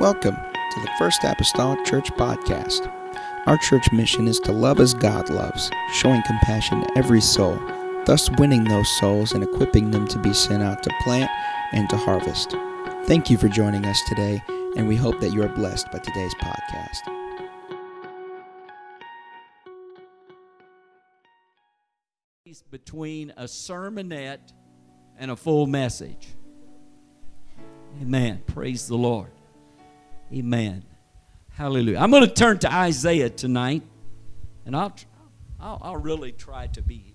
[0.00, 2.90] Welcome to the First Apostolic Church Podcast.
[3.44, 7.60] Our church mission is to love as God loves, showing compassion to every soul,
[8.06, 11.30] thus winning those souls and equipping them to be sent out to plant
[11.72, 12.56] and to harvest.
[13.04, 14.42] Thank you for joining us today,
[14.74, 17.02] and we hope that you are blessed by today's podcast.
[22.70, 24.54] Between a sermonette
[25.18, 26.28] and a full message.
[28.00, 28.40] Amen.
[28.46, 29.32] Praise the Lord.
[30.32, 30.84] Amen.
[31.52, 31.98] Hallelujah.
[31.98, 33.82] I'm going to turn to Isaiah tonight,
[34.64, 34.94] and I'll,
[35.58, 37.14] I'll, I'll really try to be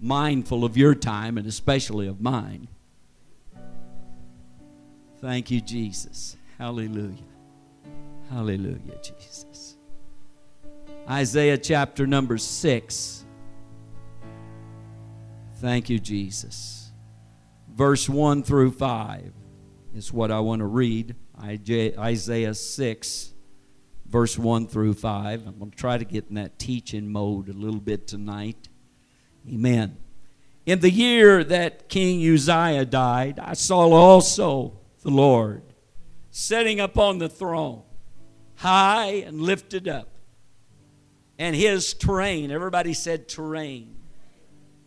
[0.00, 2.68] mindful of your time and especially of mine.
[5.20, 6.36] Thank you, Jesus.
[6.58, 7.16] Hallelujah.
[8.30, 9.76] Hallelujah, Jesus.
[11.08, 13.24] Isaiah chapter number six.
[15.56, 16.92] Thank you, Jesus.
[17.74, 19.32] Verse 1 through 5
[19.94, 21.16] is what I want to read.
[21.44, 23.32] Isaiah 6,
[24.06, 25.46] verse 1 through 5.
[25.46, 28.68] I'm going to try to get in that teaching mode a little bit tonight.
[29.48, 29.98] Amen.
[30.66, 35.62] In the year that King Uzziah died, I saw also the Lord
[36.30, 37.82] sitting upon the throne,
[38.56, 40.08] high and lifted up.
[41.38, 43.96] And his train, everybody said train,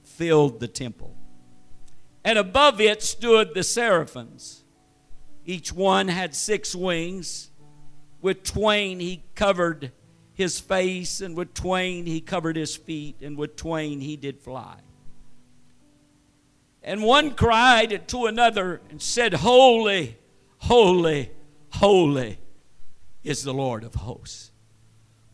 [0.03, 1.15] filled the temple.
[2.23, 4.63] And above it stood the seraphims.
[5.47, 7.49] Each one had six wings.
[8.21, 9.93] With twain he covered
[10.33, 14.75] his face, and with twain he covered his feet, and with twain he did fly.
[16.83, 20.17] And one cried to another and said, Holy,
[20.57, 21.31] holy,
[21.69, 22.39] holy
[23.23, 24.51] is the Lord of hosts.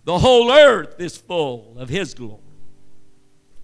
[0.04, 2.42] The whole earth is full of his glory.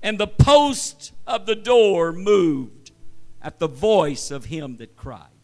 [0.01, 2.91] And the post of the door moved
[3.39, 5.38] at the voice of him that cried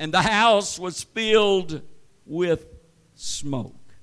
[0.00, 1.82] and the house was filled
[2.24, 2.64] with
[3.14, 3.94] smoke.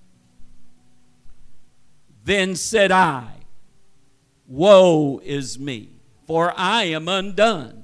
[2.24, 3.32] Then said I,
[4.46, 5.90] Woe is me,
[6.28, 7.84] for I am undone,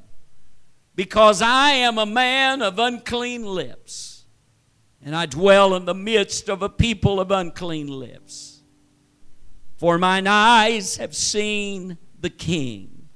[0.94, 4.25] because I am a man of unclean lips,
[5.03, 8.62] and I dwell in the midst of a people of unclean lips.
[9.75, 13.09] For mine eyes have seen the King,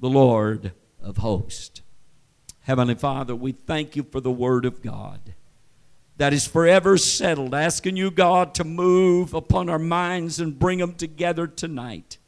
[0.00, 1.82] the Lord of hosts.
[2.66, 5.20] Heavenly Father, we thank you for the Word of God
[6.16, 10.94] that is forever settled, asking you, God, to move upon our minds and bring them
[10.94, 12.18] together tonight.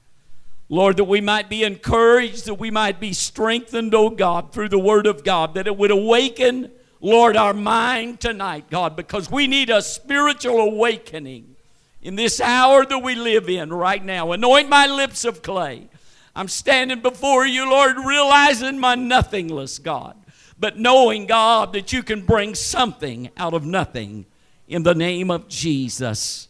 [0.69, 4.79] Lord, that we might be encouraged, that we might be strengthened, oh God, through the
[4.79, 6.71] Word of God, that it would awaken,
[7.01, 11.57] Lord, our mind tonight, God, because we need a spiritual awakening
[12.01, 14.31] in this hour that we live in right now.
[14.31, 15.89] Anoint my lips of clay.
[16.37, 20.15] I'm standing before you, Lord, realizing my nothingness, God
[20.59, 24.27] but knowing, God, that you can bring something out of nothing
[24.67, 26.49] in the name of Jesus.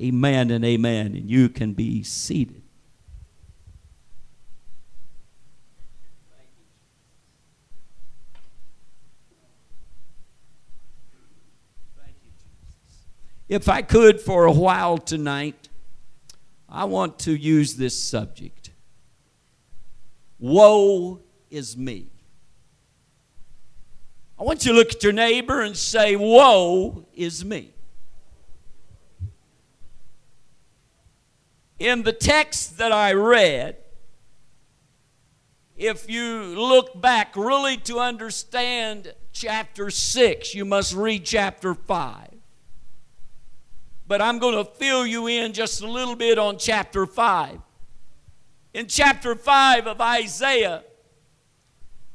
[0.00, 1.06] Amen and amen.
[1.06, 2.62] And you can be seated.
[13.48, 15.68] If I could for a while tonight,
[16.68, 18.70] I want to use this subject.
[20.38, 22.08] Woe is me.
[24.38, 27.74] I want you to look at your neighbor and say, Woe is me.
[31.78, 33.76] In the text that I read,
[35.76, 42.30] if you look back really to understand chapter 6, you must read chapter 5.
[44.06, 47.60] But I'm going to fill you in just a little bit on chapter 5.
[48.74, 50.82] In chapter 5 of Isaiah,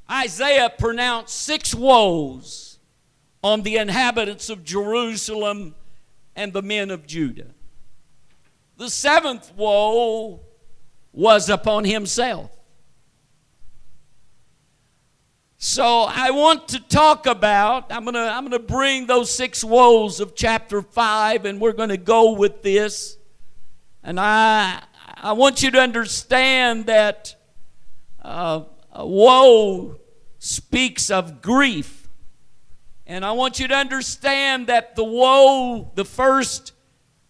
[0.10, 2.80] Isaiah pronounced six woes
[3.44, 5.76] on the inhabitants of Jerusalem
[6.36, 7.54] and the men of Judah.
[8.78, 10.42] The seventh woe
[11.12, 12.52] was upon himself.
[15.58, 19.64] So I want to talk about, I'm going to I'm going to bring those six
[19.64, 23.18] woes of chapter 5 and we're going to go with this.
[24.04, 24.84] And I
[25.16, 27.36] I want you to understand that
[28.22, 28.64] uh,
[28.96, 30.00] woe
[30.40, 32.08] speaks of grief.
[33.06, 36.74] And I want you to understand that the woe, the first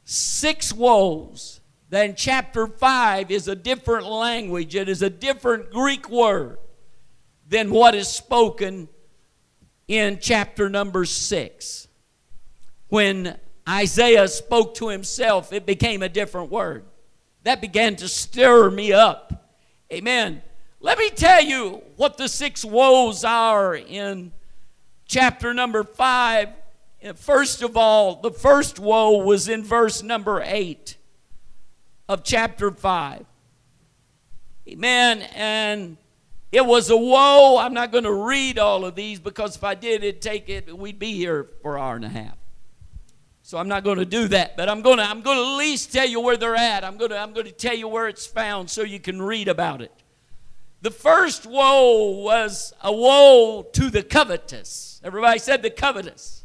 [0.04, 4.76] six woes, then chapter 5 is a different language.
[4.76, 6.58] It is a different Greek word
[7.48, 8.90] than what is spoken
[9.88, 11.88] in chapter number 6.
[12.88, 13.38] When
[13.68, 16.86] Isaiah spoke to himself, it became a different word.
[17.44, 19.54] That began to stir me up.
[19.92, 20.42] Amen.
[20.84, 24.34] Let me tell you what the six woes are in
[25.06, 26.50] chapter number 5,
[27.16, 30.98] first of all, the first woe was in verse number 8
[32.10, 33.26] of chapter 5.
[34.68, 35.22] Amen.
[35.34, 35.96] And
[36.52, 37.58] it was a woe.
[37.60, 40.78] I'm not going to read all of these because if I did, it'd take it,
[40.78, 42.36] we'd be here for an hour and a half.
[43.42, 45.58] So I'm not going to do that, but I'm going to I'm going to at
[45.58, 46.84] least tell you where they're at.
[46.84, 49.48] I'm going to I'm going to tell you where it's found so you can read
[49.48, 50.03] about it.
[50.84, 55.00] The first woe was a woe to the covetous.
[55.02, 56.44] Everybody said the covetous.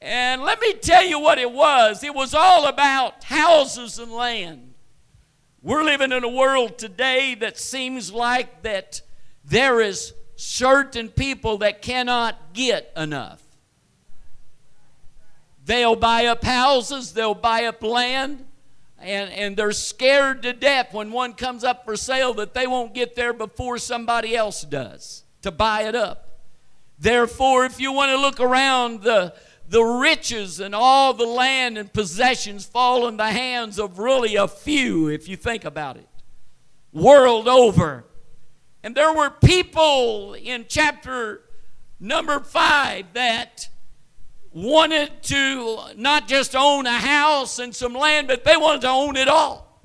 [0.00, 2.02] And let me tell you what it was.
[2.02, 4.74] It was all about houses and land.
[5.62, 9.00] We're living in a world today that seems like that
[9.44, 13.42] there is certain people that cannot get enough.
[15.64, 18.44] They'll buy up houses, they'll buy up land,
[18.98, 22.94] and, and they're scared to death when one comes up for sale that they won't
[22.94, 26.40] get there before somebody else does to buy it up.
[26.98, 29.34] Therefore, if you want to look around, the,
[29.68, 34.48] the riches and all the land and possessions fall in the hands of really a
[34.48, 36.08] few, if you think about it,
[36.92, 38.04] world over.
[38.82, 41.42] And there were people in chapter
[42.00, 43.68] number five that
[44.56, 49.14] wanted to not just own a house and some land, but they wanted to own
[49.14, 49.82] it all.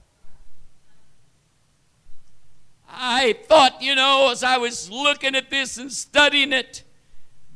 [2.88, 6.84] I thought, you know, as I was looking at this and studying it,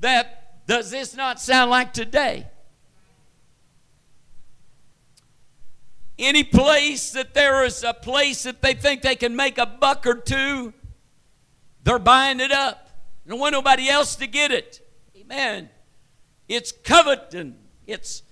[0.01, 2.47] that does this not sound like today?
[6.19, 10.05] Any place that there is a place that they think they can make a buck
[10.05, 10.73] or two,
[11.83, 12.89] they're buying it up.
[13.23, 14.81] They don't want nobody else to get it.
[15.15, 15.69] Amen.
[16.47, 17.55] It's coveting.
[17.87, 18.23] It's,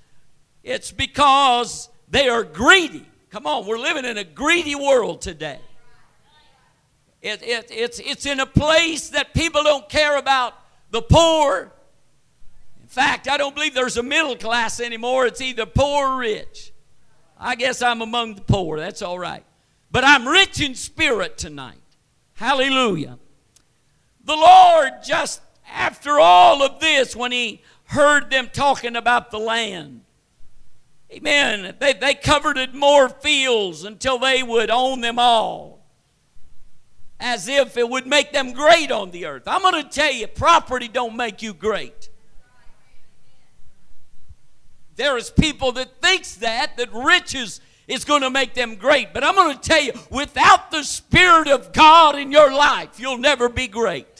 [0.63, 3.05] it's because they are greedy.
[3.29, 5.59] Come on, we're living in a greedy world today.
[7.21, 10.53] It, it, it's, it's in a place that people don't care about
[10.91, 11.71] the poor.
[12.81, 15.25] In fact, I don't believe there's a middle class anymore.
[15.25, 16.73] It's either poor or rich.
[17.39, 18.77] I guess I'm among the poor.
[18.77, 19.43] That's all right.
[19.89, 21.81] But I'm rich in spirit tonight.
[22.33, 23.17] Hallelujah.
[24.23, 27.61] The Lord, just after all of this, when He
[27.93, 30.01] heard them talking about the land.
[31.11, 31.75] Amen.
[31.79, 35.85] They, they coveted more fields until they would own them all.
[37.19, 39.43] As if it would make them great on the earth.
[39.47, 42.09] I'm going to tell you, property don't make you great.
[44.95, 49.13] There is people that thinks that, that riches is going to make them great.
[49.13, 53.17] But I'm going to tell you, without the Spirit of God in your life, you'll
[53.17, 54.12] never be great.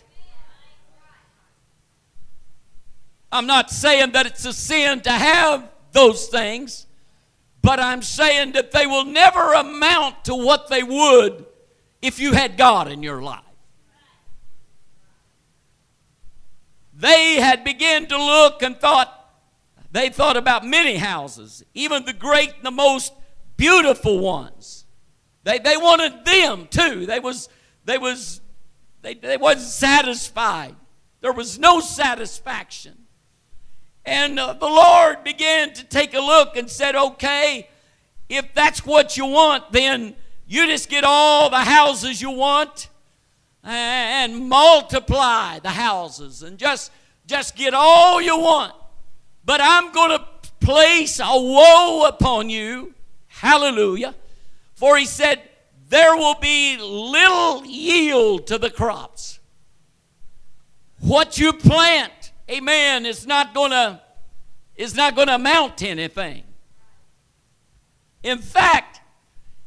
[3.34, 6.86] I'm not saying that it's a sin to have those things,
[7.64, 11.44] but I'm saying that they will never amount to what they would
[12.00, 13.42] if you had God in your life.
[16.94, 19.12] They had begun to look and thought,
[19.92, 23.14] they thought about many houses, even the great and the most
[23.58, 24.86] beautiful ones.
[25.44, 27.08] They, they wanted them too.
[27.08, 27.50] They was,
[27.84, 28.42] they was,
[29.02, 30.76] they, they wasn't satisfied.
[31.22, 33.03] There was no satisfaction.
[34.06, 37.70] And uh, the Lord began to take a look and said, okay,
[38.30, 40.16] if that's what you want, then
[40.48, 42.90] you just get all the houses you want
[43.64, 46.92] and multiply the houses and just,
[47.26, 48.74] just get all you want.
[49.46, 50.26] But I'm going to
[50.60, 52.94] place a woe upon you.
[53.28, 54.16] Hallelujah.
[54.76, 55.42] For he said,
[55.90, 59.40] there will be little yield to the crops.
[61.00, 64.02] What you plant amen, is not gonna
[64.76, 66.44] is not gonna amount to anything.
[68.24, 69.02] In fact,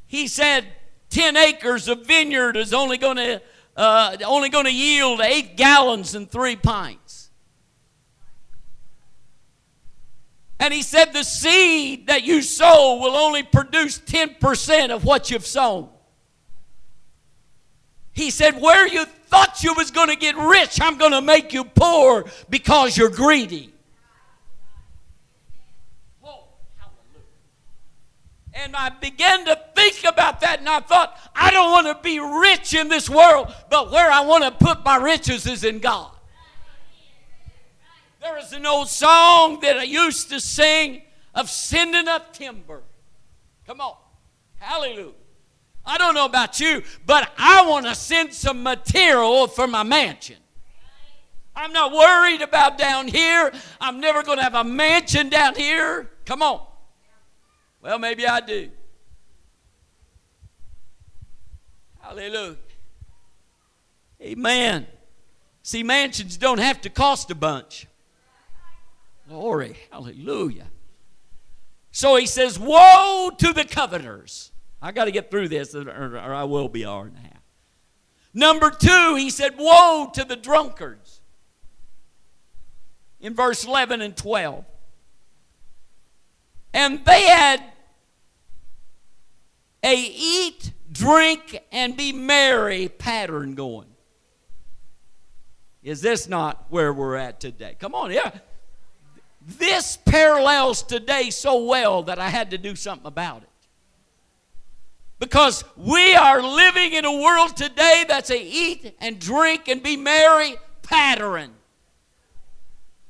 [0.06, 0.66] he said
[1.10, 3.40] 10 acres of vineyard is only gonna
[3.76, 7.30] uh, only gonna yield eight gallons and three pints.
[10.58, 15.46] And he said the seed that you sow will only produce 10% of what you've
[15.46, 15.90] sown.
[18.12, 21.52] He said, Where you thought you was going to get rich, I'm going to make
[21.52, 23.72] you poor because you're greedy.
[28.58, 32.18] And I began to think about that, and I thought, I don't want to be
[32.18, 36.10] rich in this world, but where I want to put my riches is in God.
[38.22, 41.02] There is an old song that I used to sing
[41.34, 42.82] of sending up timber.
[43.66, 43.96] Come on.
[44.58, 45.12] Hallelujah.
[45.86, 50.36] I don't know about you, but I want to send some material for my mansion.
[51.54, 53.52] I'm not worried about down here.
[53.80, 56.10] I'm never going to have a mansion down here.
[56.24, 56.66] Come on.
[57.80, 58.70] Well, maybe I do.
[62.00, 62.56] Hallelujah.
[64.20, 64.86] Amen.
[65.62, 67.86] See, mansions don't have to cost a bunch.
[69.28, 70.68] Glory, hallelujah.
[71.90, 74.52] So he says, Woe to the coveters.
[74.80, 77.20] I got to get through this, or, or I will be an hour and a
[77.20, 77.42] half.
[78.34, 81.20] Number two, he said, Woe to the drunkards.
[83.18, 84.64] In verse 11 and 12.
[86.74, 87.62] And they had
[89.82, 93.88] a eat, drink, and be merry pattern going.
[95.82, 97.76] Is this not where we're at today?
[97.78, 98.32] Come on, yeah.
[99.40, 103.48] This parallels today so well that I had to do something about it.
[105.18, 109.96] Because we are living in a world today that's a eat and drink and be
[109.96, 111.52] merry pattern.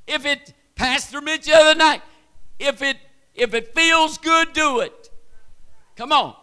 [0.06, 2.02] If it, Pastor Mitch the other night,
[2.58, 2.96] if it
[3.36, 5.10] if it feels good, do it.
[5.94, 6.34] Come on.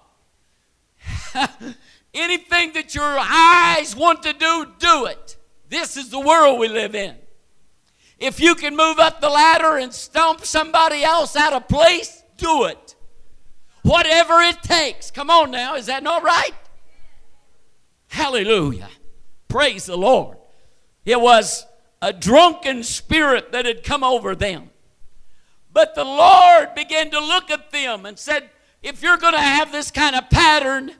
[2.13, 5.37] Anything that your eyes want to do, do it.
[5.69, 7.15] This is the world we live in.
[8.19, 12.65] If you can move up the ladder and stomp somebody else out of place, do
[12.65, 12.92] it.
[13.83, 15.11] Whatever it takes.
[15.11, 16.53] Come on now, is that not right?
[18.07, 18.89] Hallelujah.
[19.47, 20.37] Praise the Lord.
[21.05, 21.65] It was
[22.01, 24.71] a drunken spirit that had come over them.
[25.71, 28.49] But the Lord began to look at them and said,
[28.81, 30.91] if you're going to have this kind of pattern,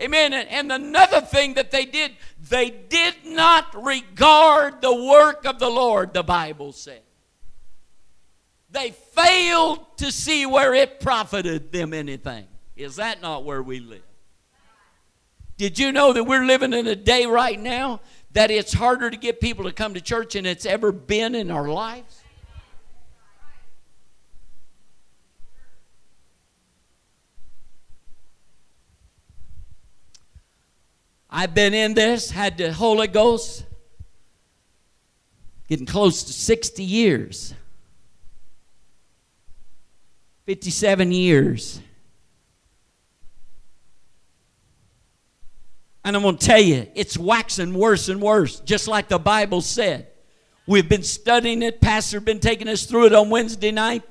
[0.00, 0.32] amen.
[0.32, 2.12] And another thing that they did,
[2.50, 7.00] they did not regard the work of the Lord, the Bible said.
[8.74, 12.48] They failed to see where it profited them anything.
[12.74, 14.02] Is that not where we live?
[15.56, 18.00] Did you know that we're living in a day right now
[18.32, 21.52] that it's harder to get people to come to church than it's ever been in
[21.52, 22.20] our lives?
[31.30, 33.66] I've been in this, had the Holy Ghost,
[35.68, 37.54] getting close to 60 years.
[40.46, 41.80] 57 years.
[46.04, 49.62] And I'm going to tell you, it's waxing worse and worse, just like the Bible
[49.62, 50.08] said.
[50.66, 51.80] We've been studying it.
[51.80, 54.02] Pastor been taking us through it on Wednesday night.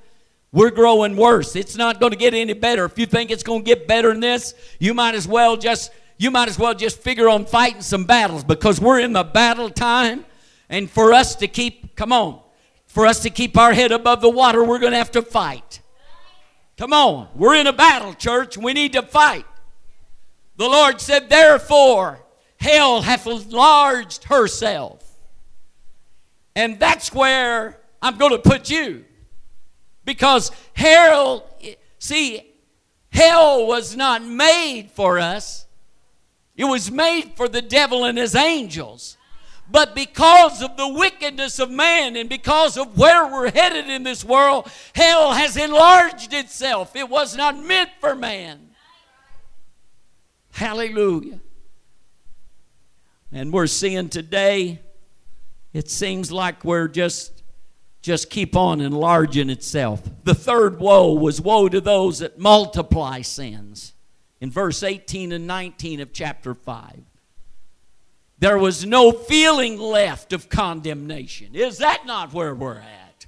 [0.51, 1.55] We're growing worse.
[1.55, 2.85] It's not going to get any better.
[2.85, 5.91] If you think it's going to get better than this, you might as well just
[6.17, 9.69] you might as well just figure on fighting some battles because we're in the battle
[9.69, 10.25] time.
[10.69, 12.39] And for us to keep, come on,
[12.85, 15.81] for us to keep our head above the water, we're going to have to fight.
[16.77, 18.57] Come on, we're in a battle, church.
[18.57, 19.45] We need to fight.
[20.57, 22.19] The Lord said, Therefore,
[22.57, 25.03] hell hath enlarged herself.
[26.55, 29.05] And that's where I'm going to put you.
[30.05, 31.47] Because hell,
[31.99, 32.53] see,
[33.11, 35.65] hell was not made for us,
[36.55, 39.17] it was made for the devil and his angels.
[39.69, 44.23] But because of the wickedness of man and because of where we're headed in this
[44.23, 46.95] world, hell has enlarged itself.
[46.95, 48.69] It was not meant for man.
[50.51, 51.39] Hallelujah.
[53.31, 54.81] And we're seeing today,
[55.73, 57.43] it seems like we're just
[58.03, 60.03] just keep on enlarging itself.
[60.25, 63.93] The third woe was woe to those that multiply sins
[64.41, 67.01] in verse 18 and 19 of chapter 5.
[68.43, 71.55] There was no feeling left of condemnation.
[71.55, 73.25] Is that not where we're at?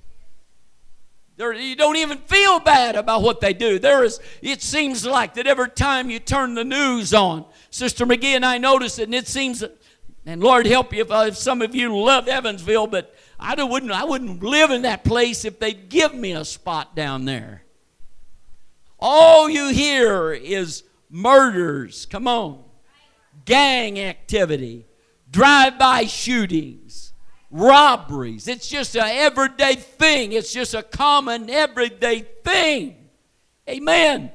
[1.37, 3.79] There, you don't even feel bad about what they do.
[3.79, 8.35] There is, it seems like that every time you turn the news on, Sister McGee
[8.35, 9.63] and I notice it, and it seems,
[10.25, 13.93] and Lord help you if, uh, if some of you love Evansville, but I wouldn't,
[13.93, 17.63] I wouldn't live in that place if they'd give me a spot down there.
[18.99, 22.65] All you hear is murders, come on,
[23.45, 24.87] gang activity,
[25.35, 27.11] drive by shootings,
[27.51, 28.47] robberies.
[28.47, 33.09] It's just an everyday thing, it's just a common everyday thing.
[33.69, 34.31] Amen.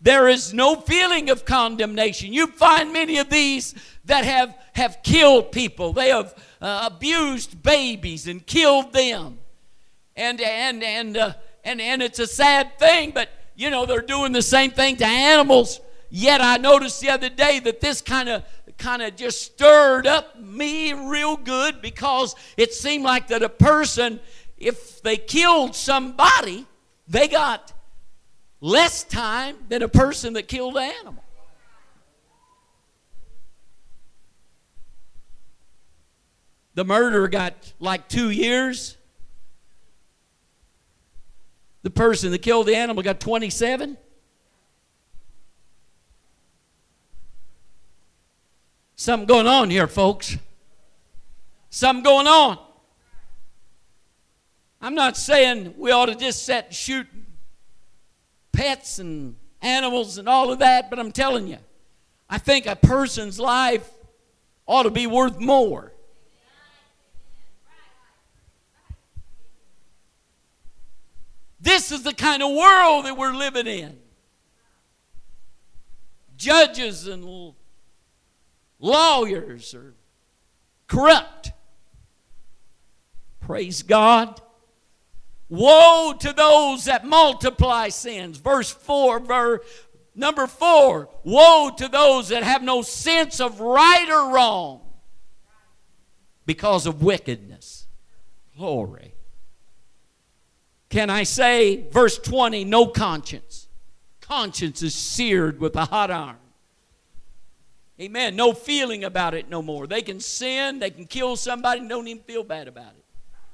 [0.00, 2.32] There is no feeling of condemnation.
[2.32, 3.74] You find many of these
[4.04, 5.92] that have, have killed people.
[5.92, 9.40] They have uh, abused babies and killed them.
[10.14, 11.32] And, and, and, uh,
[11.64, 15.06] and, and it's a sad thing, but you know, they're doing the same thing to
[15.06, 18.44] animals Yet I noticed the other day that this kind of
[18.78, 24.20] kind of just stirred up me real good because it seemed like that a person
[24.58, 26.66] if they killed somebody,
[27.08, 27.72] they got
[28.60, 31.22] less time than a person that killed an animal.
[36.74, 38.96] The murderer got like two years.
[41.82, 43.96] The person that killed the animal got 27.
[48.96, 50.38] Something going on here, folks.
[51.68, 52.58] Something going on.
[54.80, 57.06] I'm not saying we ought to just sit and shoot
[58.52, 61.58] pets and animals and all of that, but I'm telling you,
[62.28, 63.88] I think a person's life
[64.66, 65.92] ought to be worth more.
[71.60, 73.98] This is the kind of world that we're living in.
[76.36, 77.54] Judges and
[78.78, 79.94] lawyers are
[80.86, 81.52] corrupt.
[83.40, 84.40] Praise God.
[85.48, 88.38] Woe to those that multiply sins.
[88.38, 89.60] Verse 4, verse
[90.14, 91.08] number 4.
[91.24, 94.80] Woe to those that have no sense of right or wrong
[96.44, 97.86] because of wickedness.
[98.56, 99.14] Glory.
[100.88, 103.68] Can I say, verse 20, no conscience?
[104.20, 106.36] Conscience is seared with a hot iron.
[108.00, 108.36] Amen.
[108.36, 109.86] No feeling about it no more.
[109.86, 113.04] They can sin, they can kill somebody, don't even feel bad about it.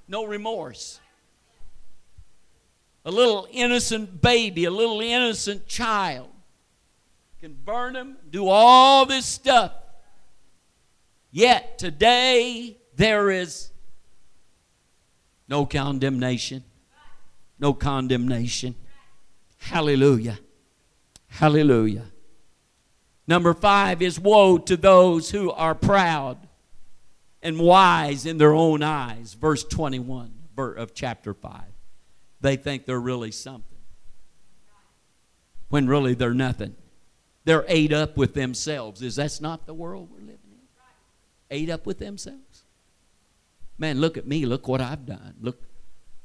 [0.09, 1.01] No remorse
[3.05, 6.29] a little innocent baby, a little innocent child,
[7.41, 9.73] can burn them, do all this stuff.
[11.31, 13.71] Yet today there is
[15.49, 16.63] no condemnation.
[17.59, 18.75] No condemnation.
[19.59, 20.39] Hallelujah.
[21.29, 22.05] Hallelujah.
[23.33, 26.37] Number five is woe to those who are proud
[27.43, 29.33] and wise in their own eyes.
[29.33, 31.63] Verse 21 of chapter 5
[32.43, 33.79] they think they're really something.
[35.71, 36.75] When really they're nothing.
[37.47, 39.01] They're ate up with themselves.
[39.01, 40.59] Is that not the world we're living in?
[41.51, 42.65] Ate up with themselves?
[43.79, 44.45] Man, look at me.
[44.45, 45.37] Look what I've done.
[45.41, 45.63] Look,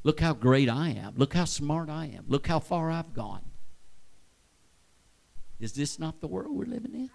[0.03, 1.13] look how great I am.
[1.15, 2.25] Look how smart I am.
[2.27, 3.46] Look how far I've gone.
[5.59, 7.09] Is this not the world we're living in?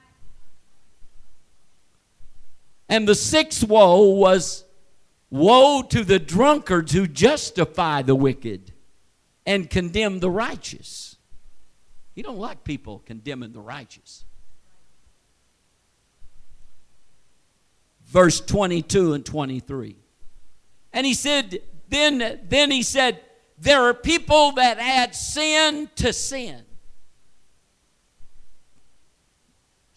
[2.88, 4.64] And the sixth woe was
[5.30, 8.72] woe to the drunkards who justify the wicked
[9.46, 11.16] and condemn the righteous.
[12.14, 14.24] He don't like people condemning the righteous.
[18.06, 19.96] Verse 22 and 23.
[20.92, 23.20] And he said, then, then he said,
[23.56, 26.62] there are people that add sin to sin.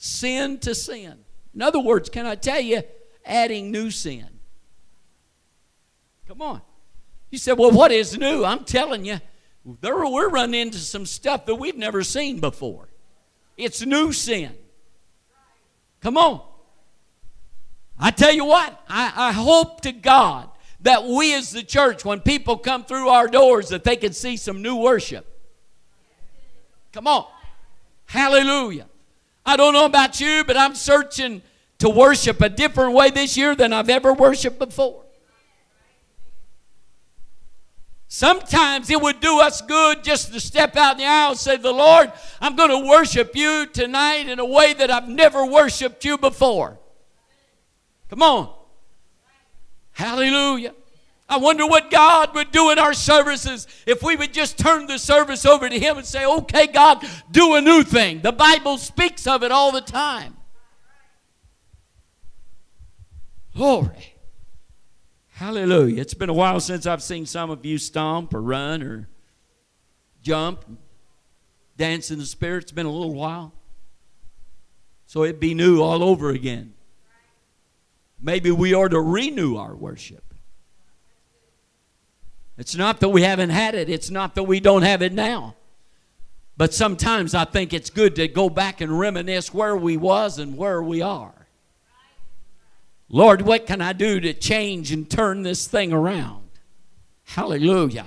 [0.06, 1.18] Sin to sin.
[1.56, 2.84] In other words, can I tell you,
[3.26, 4.28] adding new sin?
[6.28, 6.62] Come on.
[7.32, 8.46] You said, well, what is new?
[8.46, 9.20] I'm telling you,
[9.82, 12.88] there, we're running into some stuff that we've never seen before.
[13.58, 14.54] It's new sin.
[16.02, 16.40] Come on.
[17.98, 22.20] I tell you what, I, I hope to God that we as the church, when
[22.20, 25.26] people come through our doors, that they can see some new worship.
[26.92, 27.26] Come on.
[28.06, 28.86] Hallelujah.
[29.46, 31.42] I don't know about you, but I'm searching
[31.80, 35.04] to worship a different way this year than I've ever worshiped before.
[38.08, 41.58] Sometimes it would do us good just to step out in the aisle and say,
[41.58, 46.06] The Lord, I'm going to worship you tonight in a way that I've never worshiped
[46.06, 46.80] you before.
[48.10, 48.54] Come on.
[49.92, 50.74] Hallelujah.
[51.28, 55.00] I wonder what God would do in our services if we would just turn the
[55.00, 58.22] service over to Him and say, Okay, God, do a new thing.
[58.22, 60.38] The Bible speaks of it all the time.
[63.56, 64.14] Glory.
[65.30, 66.02] Hallelujah.
[66.02, 69.10] It's been a while since I've seen some of you stomp or run or
[70.22, 70.66] jump,
[71.76, 72.64] dance in the Spirit.
[72.64, 73.54] It's been a little while.
[75.08, 76.74] So it'd be new all over again.
[78.22, 80.25] Maybe we are to renew our worship.
[82.58, 85.56] It's not that we haven't had it, it's not that we don't have it now.
[86.58, 90.56] But sometimes I think it's good to go back and reminisce where we was and
[90.56, 91.34] where we are.
[93.10, 96.48] Lord, what can I do to change and turn this thing around?
[97.26, 98.06] Hallelujah.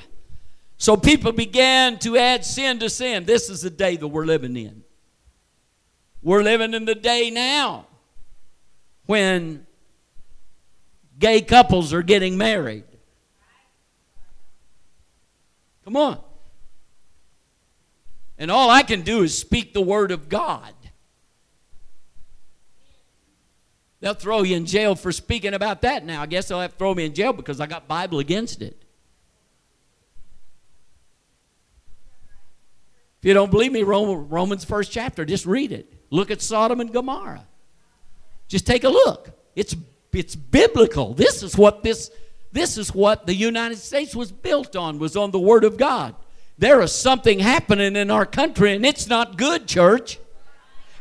[0.79, 3.25] So people began to add sin to sin.
[3.25, 4.83] This is the day that we're living in.
[6.23, 7.87] We're living in the day now
[9.07, 9.67] when
[11.19, 12.85] gay couples are getting married.
[15.89, 16.19] Come on.
[18.37, 20.75] And all I can do is speak the word of God.
[24.01, 26.21] They'll throw you in jail for speaking about that now.
[26.21, 28.85] I guess they'll have to throw me in jail because I got Bible against it.
[33.21, 35.91] If you don't believe me, Romans first chapter, just read it.
[36.11, 37.47] Look at Sodom and Gomorrah.
[38.47, 39.31] Just take a look.
[39.57, 39.75] It's
[40.13, 41.15] it's biblical.
[41.15, 42.11] This is what this
[42.59, 46.15] this is what the United States was built on, was on the Word of God.
[46.59, 50.19] There is something happening in our country, and it's not good, church.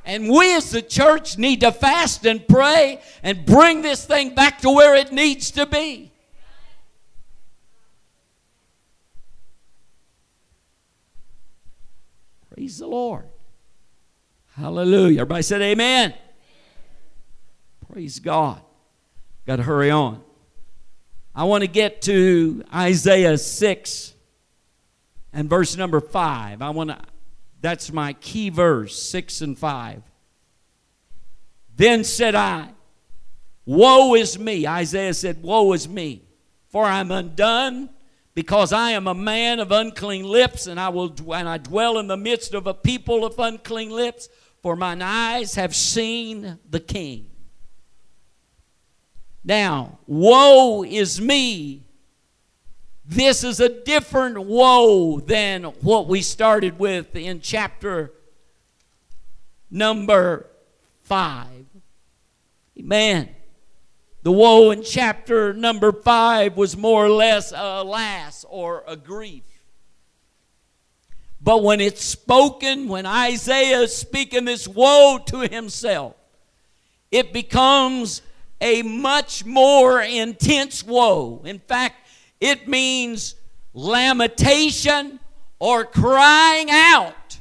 [0.06, 4.60] And we as the church need to fast and pray and bring this thing back
[4.60, 6.12] to where it needs to be.
[12.54, 13.26] Praise the Lord.
[14.56, 15.22] Hallelujah.
[15.22, 16.14] Everybody said amen.
[17.92, 18.62] Praise God.
[19.46, 20.24] Got to hurry on.
[21.38, 24.16] I want to get to Isaiah 6
[25.32, 26.64] and verse number 5.
[26.64, 26.98] I want to
[27.62, 30.02] that's my key verse, 6 and 5.
[31.76, 32.70] Then said I,
[33.66, 34.68] Woe is me.
[34.68, 36.24] Isaiah said, Woe is me,
[36.70, 37.92] for I'm undone
[38.34, 42.08] because I am a man of unclean lips, and I will and I dwell in
[42.08, 44.28] the midst of a people of unclean lips,
[44.64, 47.28] for mine eyes have seen the King.
[49.48, 51.86] Now, woe is me.
[53.06, 58.12] This is a different woe than what we started with in chapter
[59.72, 60.48] number
[61.04, 61.66] five.
[62.78, 63.30] Amen.
[64.24, 69.46] The woe in chapter number five was more or less a alas or a grief.
[71.40, 76.16] But when it's spoken, when Isaiah is speaking this woe to himself,
[77.12, 78.22] it becomes
[78.62, 81.42] a much more intense woe.
[81.46, 81.96] In fact,
[82.40, 83.36] it means
[83.74, 85.20] lamentation
[85.60, 87.40] or crying out.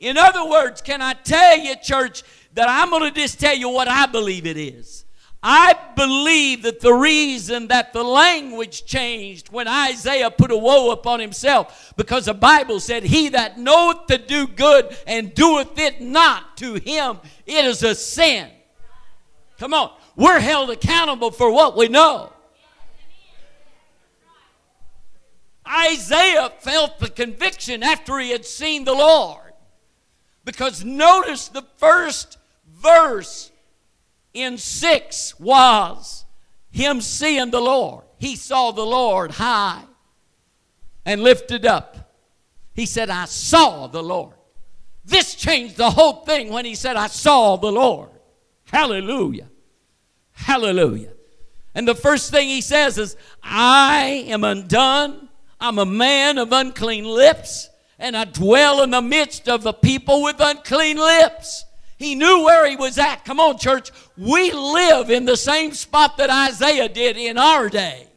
[0.00, 2.22] In other words, can I tell you, church,
[2.54, 5.04] that I'm going to just tell you what I believe it is.
[5.44, 11.18] I believe that the reason that the language changed when Isaiah put a woe upon
[11.18, 16.56] himself, because the Bible said, He that knoweth to do good and doeth it not
[16.58, 18.50] to him, it is a sin.
[19.58, 22.32] Come on, we're held accountable for what we know.
[25.66, 29.52] Isaiah felt the conviction after he had seen the Lord.
[30.44, 32.36] Because notice the first
[32.68, 33.50] verse
[34.34, 36.24] in 6 was
[36.70, 38.04] him seeing the Lord.
[38.18, 39.82] He saw the Lord high
[41.04, 42.12] and lifted up.
[42.74, 44.34] He said, I saw the Lord.
[45.04, 48.10] This changed the whole thing when he said, I saw the Lord.
[48.64, 49.48] Hallelujah.
[50.42, 51.12] Hallelujah.
[51.74, 55.28] And the first thing he says is, I am undone.
[55.60, 60.22] I'm a man of unclean lips, and I dwell in the midst of the people
[60.22, 61.64] with unclean lips.
[61.96, 63.24] He knew where he was at.
[63.24, 63.92] Come on, church.
[64.16, 68.08] We live in the same spot that Isaiah did in our day.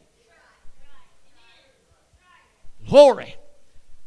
[2.88, 3.36] Glory.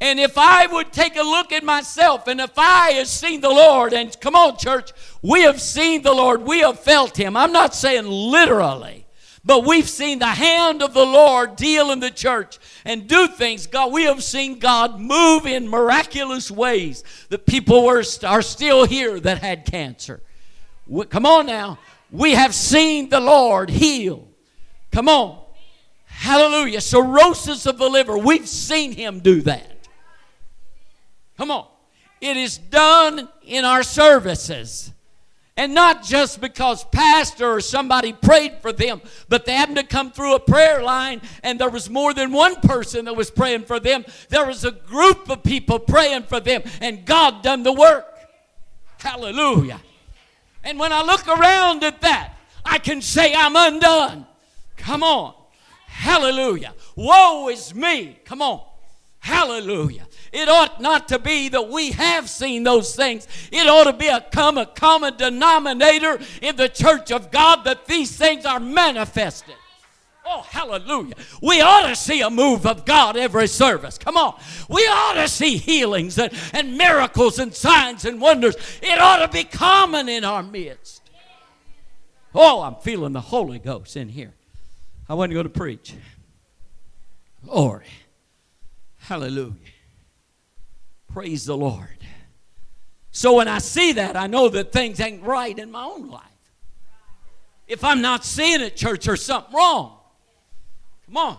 [0.02, 3.50] And if I would take a look at myself, and if I have seen the
[3.50, 7.36] Lord, and come on, church, we have seen the Lord, we have felt Him.
[7.36, 9.06] I'm not saying literally,
[9.44, 13.68] but we've seen the hand of the Lord deal in the church and do things.
[13.68, 17.04] God, we have seen God move in miraculous ways.
[17.28, 20.22] The people were, are still here that had cancer.
[20.88, 21.78] We, come on now.
[22.10, 24.28] We have seen the Lord heal.
[24.92, 25.40] Come on.
[26.06, 26.82] Hallelujah.
[26.82, 28.18] Cirrhosis of the liver.
[28.18, 29.79] We've seen him do that.
[31.40, 31.68] Come on.
[32.20, 34.92] It is done in our services.
[35.56, 40.12] And not just because pastor or somebody prayed for them, but they happened to come
[40.12, 43.80] through a prayer line and there was more than one person that was praying for
[43.80, 44.04] them.
[44.28, 48.06] There was a group of people praying for them and God done the work.
[48.98, 49.80] Hallelujah.
[50.66, 52.34] And when I look around at that,
[52.66, 54.26] I can say I'm undone.
[54.76, 55.36] Come on.
[55.86, 56.74] Hallelujah.
[56.98, 58.20] Woe is me.
[58.26, 58.62] Come on.
[59.20, 60.06] Hallelujah.
[60.32, 63.28] It ought not to be that we have seen those things.
[63.52, 68.46] It ought to be a common, denominator in the church of God that these things
[68.46, 69.56] are manifested.
[70.26, 71.16] Oh, hallelujah.
[71.42, 73.98] We ought to see a move of God every service.
[73.98, 74.40] Come on.
[74.70, 78.56] We ought to see healings and, and miracles and signs and wonders.
[78.84, 81.02] It ought to be common in our midst.
[82.36, 84.36] Oh, I'm feeling the Holy Ghost in here.
[85.08, 85.96] I wasn't going to preach.
[87.44, 87.86] Glory.
[88.98, 89.56] Hallelujah.
[91.12, 91.88] Praise the Lord.
[93.12, 96.24] So when I see that, I know that things ain't right in my own life.
[97.68, 99.98] If I'm not seeing it, church, there's something wrong.
[101.06, 101.38] Come on.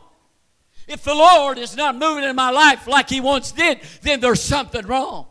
[0.88, 4.42] If the Lord is not moving in my life like He once did, then there's
[4.42, 5.26] something wrong.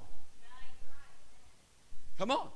[2.17, 2.47] Come on.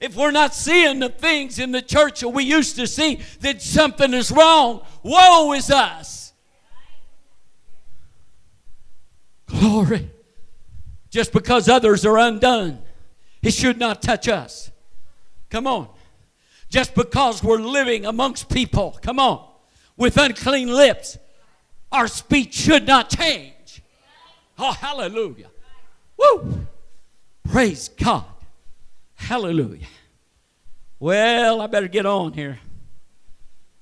[0.00, 3.58] If we're not seeing the things in the church that we used to see, then
[3.58, 4.82] something is wrong.
[5.02, 6.32] Woe is us.
[9.46, 10.10] Glory
[11.10, 12.80] just because others are undone.
[13.42, 14.70] It should not touch us.
[15.50, 15.88] Come on.
[16.68, 19.46] Just because we're living amongst people, come on,
[19.96, 21.16] with unclean lips,
[21.90, 23.82] our speech should not change.
[24.58, 25.50] Oh, hallelujah.
[26.18, 26.66] Woo!
[27.48, 28.24] Praise God.
[29.14, 29.86] Hallelujah.
[31.00, 32.58] Well, I better get on here.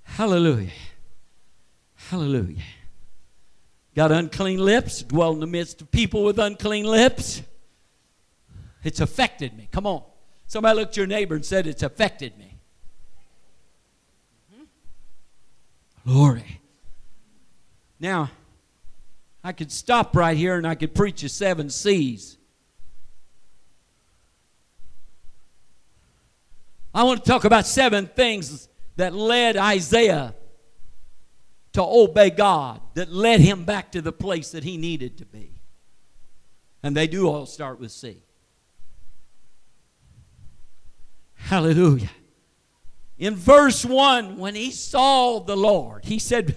[0.05, 0.71] Hallelujah.
[1.95, 2.63] Hallelujah.
[3.97, 7.43] Got unclean lips, dwell in the midst of people with unclean lips.
[8.85, 9.71] It's affected me.
[9.73, 10.03] Come on.
[10.47, 12.59] Somebody looked at your neighbor and said, It's affected me.
[16.05, 16.61] Glory.
[17.99, 18.31] Now,
[19.43, 22.37] I could stop right here and I could preach the seven C's.
[26.95, 30.35] I want to talk about seven things that led Isaiah
[31.77, 35.61] to obey God, that led him back to the place that he needed to be.
[36.83, 38.23] And they do all start with C.
[41.35, 42.09] Hallelujah.
[43.19, 46.57] In verse 1, when he saw the Lord, he said,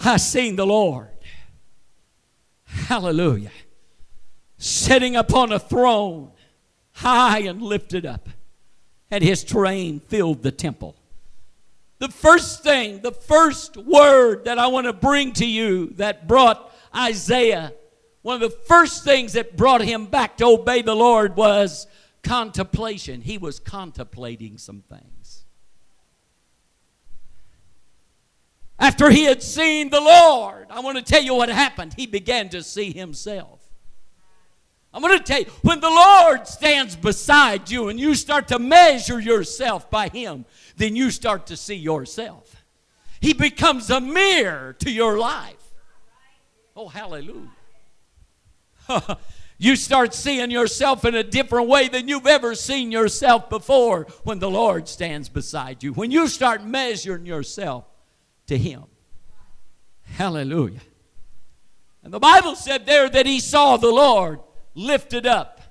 [0.00, 1.10] I seen the Lord.
[2.64, 3.52] Hallelujah.
[4.58, 6.32] Sitting upon a throne,
[6.90, 8.28] high and lifted up,
[9.12, 10.96] and his train filled the temple.
[12.02, 16.74] The first thing, the first word that I want to bring to you that brought
[16.92, 17.74] Isaiah,
[18.22, 21.86] one of the first things that brought him back to obey the Lord was
[22.24, 23.20] contemplation.
[23.20, 25.44] He was contemplating some things.
[28.80, 31.94] After he had seen the Lord, I want to tell you what happened.
[31.94, 33.62] He began to see himself.
[34.94, 38.58] I'm going to tell you, when the Lord stands beside you and you start to
[38.58, 40.44] measure yourself by Him,
[40.76, 42.64] then you start to see yourself.
[43.20, 45.54] He becomes a mirror to your life.
[46.74, 47.50] Oh, hallelujah.
[49.58, 54.38] you start seeing yourself in a different way than you've ever seen yourself before when
[54.38, 55.92] the Lord stands beside you.
[55.92, 57.84] When you start measuring yourself
[58.46, 58.84] to Him.
[60.02, 60.80] Hallelujah.
[62.02, 64.40] And the Bible said there that He saw the Lord
[64.74, 65.60] lifted up.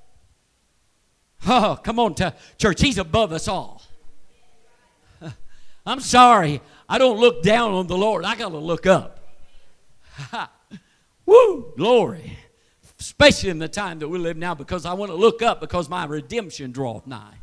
[1.47, 2.81] Oh, come on, to church.
[2.81, 3.80] He's above us all.
[5.91, 6.61] I'm sorry.
[6.87, 8.25] I don't look down on the Lord.
[8.25, 9.19] I got to look up.
[11.25, 12.37] Woo, glory
[13.01, 15.89] especially in the time that we live now, because I want to look up because
[15.89, 17.39] my redemption draweth nigh.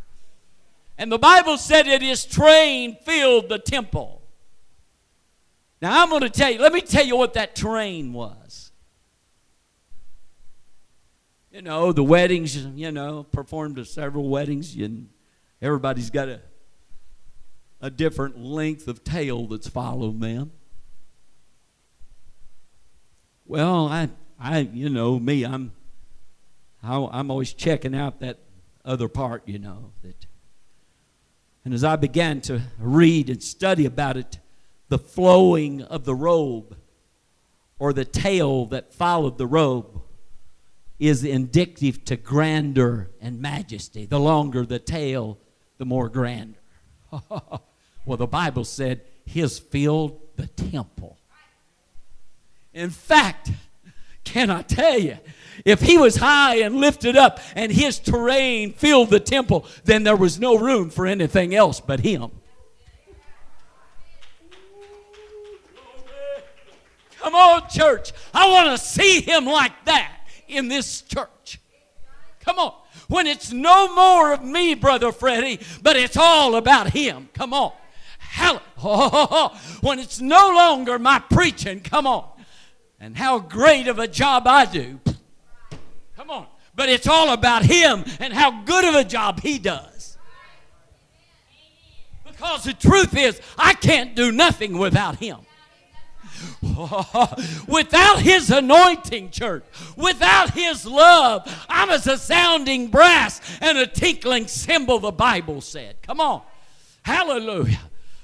[0.97, 4.23] And the Bible said that his train filled the temple.
[5.83, 8.71] Now I'm going to tell you, let me tell you what that train was.
[11.51, 15.09] You know, the weddings, you know, performed at several weddings, and
[15.61, 16.41] everybody's got a,
[17.81, 20.53] a different length of tail that's followed them.
[23.47, 25.73] Well, I I, you know, me, I'm,
[26.83, 28.39] I'm always checking out that
[28.85, 29.93] other part, you know.
[30.03, 30.27] That,
[31.65, 34.39] and as I began to read and study about it,
[34.89, 36.77] the flowing of the robe
[37.79, 40.03] or the tail that followed the robe
[40.99, 44.07] is indicative to grandeur and majesty.
[44.07, 45.39] The longer the tail,
[45.79, 46.61] the more grandeur.
[48.09, 51.19] well, the Bible said his filled the temple.
[52.73, 53.51] In fact,
[54.25, 55.19] can I tell you?
[55.65, 60.17] If he was high and lifted up and his terrain filled the temple, then there
[60.17, 62.31] was no room for anything else but him.
[67.19, 68.13] Come on, church.
[68.33, 70.13] I want to see him like that
[70.47, 71.61] in this church.
[72.41, 72.75] Come on.
[73.09, 77.29] When it's no more of me, Brother Freddie, but it's all about him.
[77.35, 77.73] Come on.
[78.29, 78.59] Hell,
[79.81, 82.29] when it's no longer my preaching, come on
[83.01, 85.01] and how great of a job I do.
[86.17, 86.47] Come on.
[86.75, 90.17] But it's all about Him and how good of a job He does.
[92.27, 95.39] Because the truth is, I can't do nothing without Him.
[97.67, 99.65] without His anointing, church,
[99.97, 105.97] without His love, I'm as a sounding brass and a tinkling cymbal, the Bible said.
[106.03, 106.43] Come on.
[107.03, 107.81] Hallelujah.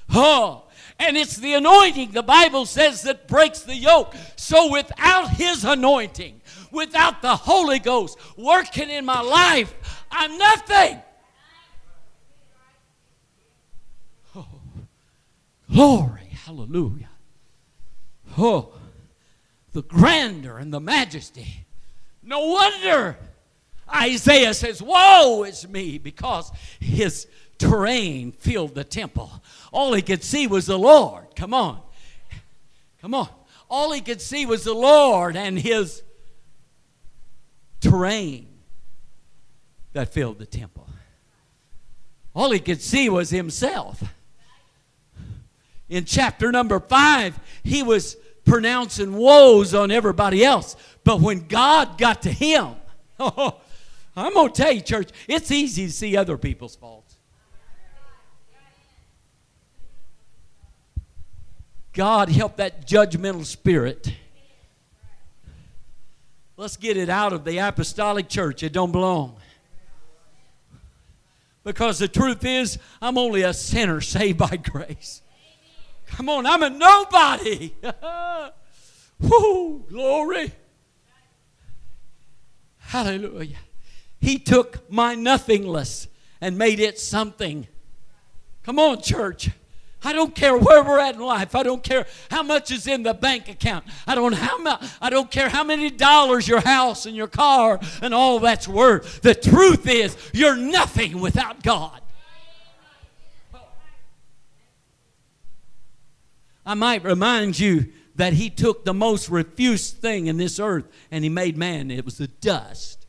[0.09, 0.63] Oh,
[0.99, 4.15] and it's the anointing, the Bible says, that breaks the yoke.
[4.35, 6.41] So without His anointing,
[6.71, 9.73] without the Holy Ghost working in my life,
[10.09, 11.01] I'm nothing.
[14.35, 14.47] Oh,
[15.71, 17.09] glory, hallelujah.
[18.37, 18.73] Oh,
[19.73, 21.65] the grandeur and the majesty.
[22.23, 23.17] No wonder
[23.93, 29.31] Isaiah says, Woe is me, because his terrain filled the temple.
[29.71, 31.35] All he could see was the Lord.
[31.35, 31.81] Come on.
[33.01, 33.29] Come on.
[33.69, 36.03] All he could see was the Lord and his
[37.81, 38.47] terrain
[39.93, 40.87] that filled the temple.
[42.35, 44.03] All he could see was himself.
[45.87, 50.75] In chapter number five, he was pronouncing woes on everybody else.
[51.03, 52.75] But when God got to him,
[53.19, 53.59] oh,
[54.17, 57.04] I'm going to tell you, church, it's easy to see other people's faults.
[61.95, 64.13] God help that judgmental spirit.
[66.57, 68.63] Let's get it out of the apostolic church.
[68.63, 69.37] It don't belong.
[71.63, 75.21] Because the truth is, I'm only a sinner saved by grace.
[76.07, 77.73] Come on, I'm a nobody.
[79.19, 80.51] Whoo, glory.
[82.79, 83.57] Hallelujah.
[84.19, 86.09] He took my nothingness
[86.41, 87.67] and made it something.
[88.63, 89.49] Come on, church.
[90.05, 91.55] I don't care where we're at in life.
[91.55, 93.85] I don't care how much is in the bank account.
[94.05, 97.79] I don't how much, I don't care how many dollars your house and your car
[98.03, 99.21] and all that's worth.
[99.21, 102.01] The truth is you're nothing without God.
[106.67, 111.23] I might remind you that he took the most refused thing in this earth and
[111.23, 111.89] he made man.
[111.89, 113.05] It was the dust.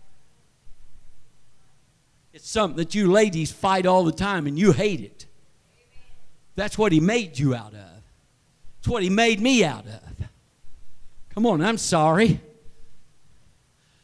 [2.32, 5.25] It's something that you ladies fight all the time and you hate it.
[6.56, 8.02] That's what He made you out of.
[8.78, 10.28] It's what He made me out of.
[11.34, 12.40] Come on, I'm sorry.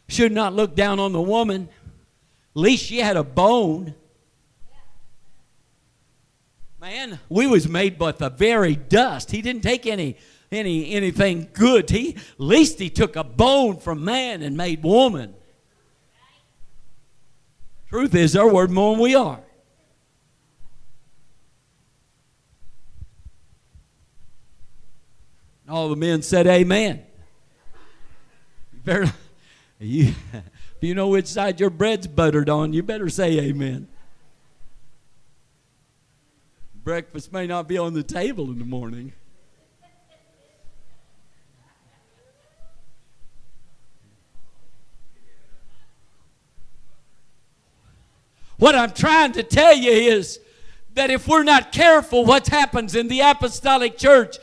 [0.08, 1.68] Should not look down on the woman.
[2.54, 3.94] At least she had a bone.
[6.78, 9.30] Man, we was made but the very dust.
[9.30, 10.16] He didn't take any
[10.50, 11.88] any anything good.
[11.88, 15.34] He at least he took a bone from man and made woman.
[17.88, 19.40] Truth is, they're worth more than we are.
[25.72, 27.02] All the men said, Amen.
[28.74, 29.12] You better,
[29.80, 33.88] you, if you know which side your bread's buttered on, you better say Amen.
[36.84, 39.14] Breakfast may not be on the table in the morning.
[48.58, 50.38] What I'm trying to tell you is
[50.92, 54.36] that if we're not careful, what happens in the apostolic church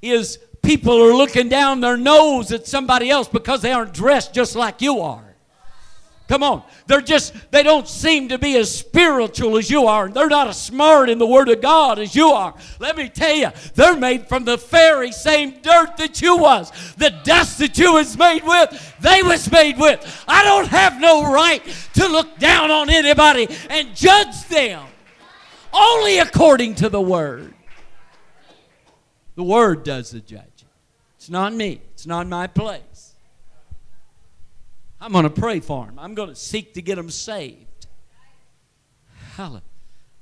[0.00, 0.38] is
[0.68, 4.82] people are looking down their nose at somebody else because they aren't dressed just like
[4.82, 5.24] you are.
[6.28, 6.62] Come on.
[6.86, 10.10] They're just, they don't seem to be as spiritual as you are.
[10.10, 12.54] They're not as smart in the Word of God as you are.
[12.80, 16.70] Let me tell you, they're made from the very same dirt that you was.
[16.98, 20.22] The dust that you was made with, they was made with.
[20.28, 21.62] I don't have no right
[21.94, 24.84] to look down on anybody and judge them.
[25.72, 27.54] Only according to the Word.
[29.34, 30.47] The Word does the judging.
[31.28, 31.82] It's not me.
[31.92, 33.12] It's not my place.
[34.98, 35.98] I'm going to pray for them.
[35.98, 37.86] I'm going to seek to get them saved.
[39.34, 39.60] Hallelujah.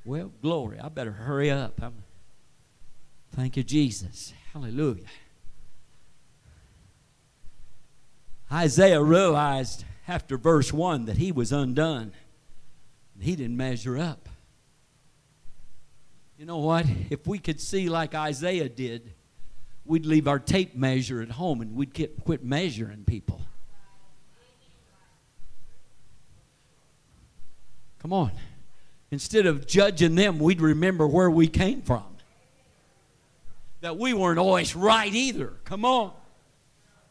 [0.05, 0.81] Well, glory.
[0.81, 1.81] I better hurry up.
[1.81, 2.03] I'm,
[3.31, 4.33] thank you, Jesus.
[4.53, 5.05] Hallelujah.
[8.51, 12.11] Isaiah realized after verse 1 that he was undone.
[13.21, 14.29] He didn't measure up.
[16.37, 16.85] You know what?
[17.11, 19.13] If we could see like Isaiah did,
[19.87, 23.41] we'd leave our tape measure at home and we'd get, quit measuring people.
[28.01, 28.33] Come on.
[29.11, 32.05] Instead of judging them, we'd remember where we came from.
[33.81, 35.53] That we weren't always right either.
[35.65, 36.13] Come on.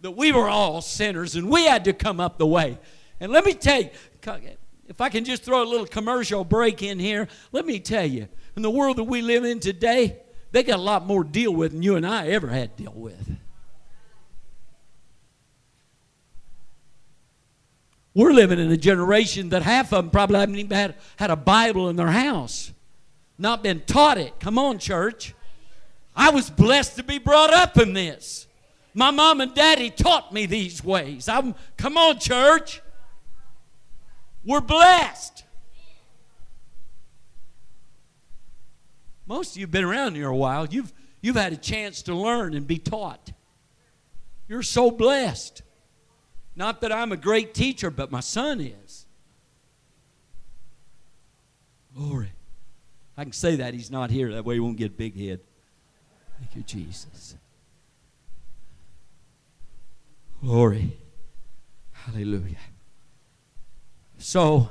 [0.02, 2.78] That we were all sinners and we had to come up the way.
[3.20, 3.90] And let me tell you,
[4.88, 8.28] if I can just throw a little commercial break in here, let me tell you,
[8.56, 10.18] in the world that we live in today,
[10.56, 12.84] they got a lot more to deal with than you and I ever had to
[12.84, 13.30] deal with.
[18.14, 21.36] We're living in a generation that half of them probably haven't even had, had a
[21.36, 22.72] Bible in their house,
[23.38, 24.40] not been taught it.
[24.40, 25.36] Come on, church.
[26.16, 28.48] I was blessed to be brought up in this.
[28.94, 31.28] My mom and daddy taught me these ways.
[31.28, 32.82] I'm, come on, church.
[34.46, 35.35] We're blessed.
[39.28, 40.66] Most of you have been around here a while.
[40.68, 43.32] You've, you've had a chance to learn and be taught.
[44.48, 45.64] You're so blessed.
[46.56, 49.06] Not that I'm a great teacher, but my son is.
[51.96, 52.32] Glory.
[53.18, 54.34] I can say that he's not here.
[54.34, 55.40] That way he won't get big head.
[56.40, 57.36] Thank you, Jesus.
[60.42, 60.98] Glory.
[61.92, 62.58] Hallelujah.
[64.18, 64.70] So,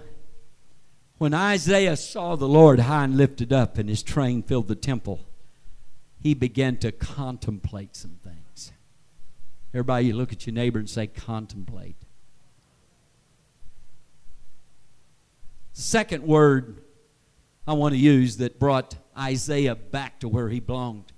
[1.18, 5.20] when Isaiah saw the Lord high and lifted up and his train filled the temple,
[6.18, 8.72] he began to contemplate some things.
[9.72, 11.96] Everybody, you look at your neighbor and say, contemplate.
[15.72, 16.82] Second word
[17.66, 21.12] I want to use that brought Isaiah back to where he belonged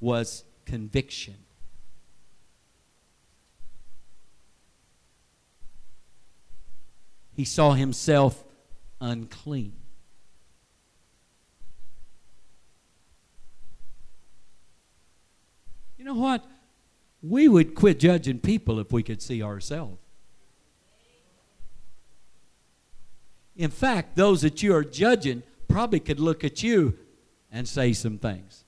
[0.00, 1.36] was conviction.
[7.34, 8.44] he saw himself
[9.02, 9.74] unclean.
[15.98, 16.44] You know what?
[17.22, 19.98] We would quit judging people if we could see ourselves.
[23.54, 26.96] In fact, those that you are judging probably could look at you
[27.50, 28.64] and say some things.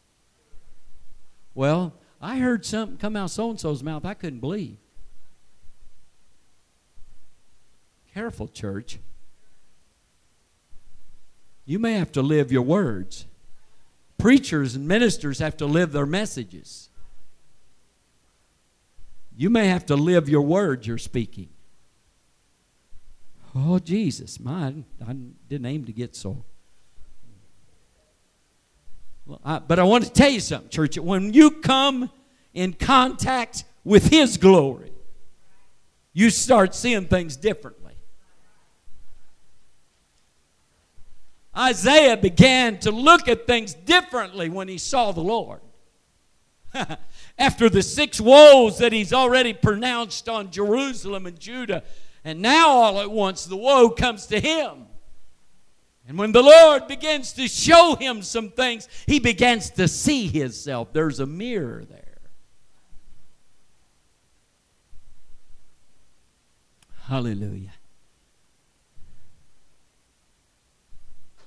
[1.54, 4.76] Well, I heard something come out so and so's mouth I couldn't believe.
[8.12, 8.98] Careful, church.
[11.66, 13.26] You may have to live your words.
[14.18, 16.88] Preachers and ministers have to live their messages.
[19.36, 21.48] You may have to live your words you're speaking.
[23.54, 24.74] Oh, Jesus, my,
[25.06, 25.12] I
[25.48, 26.44] didn't aim to get so.
[29.26, 30.98] Well, I, but I want to tell you something, church.
[30.98, 32.10] When you come
[32.52, 34.92] in contact with His glory,
[36.12, 37.83] you start seeing things differently.
[41.56, 45.60] Isaiah began to look at things differently when he saw the Lord.
[47.38, 51.84] After the six woes that he's already pronounced on Jerusalem and Judah,
[52.24, 54.86] and now all at once the woe comes to him.
[56.06, 60.92] And when the Lord begins to show him some things, he begins to see himself.
[60.92, 62.00] There's a mirror there.
[67.06, 67.73] Hallelujah.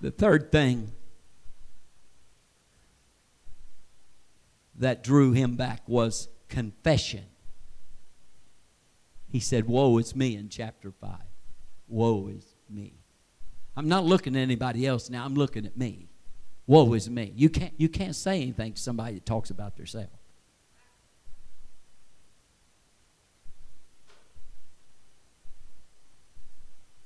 [0.02, 0.92] The third thing
[4.76, 7.26] that drew him back was confession.
[9.30, 11.18] He said, Woe is me in chapter 5.
[11.88, 12.94] Woe is me.
[13.76, 16.10] I'm not looking at anybody else now, I'm looking at me.
[16.68, 17.34] Woe is me.
[17.36, 20.10] You can't, you can't say anything to somebody that talks about themselves.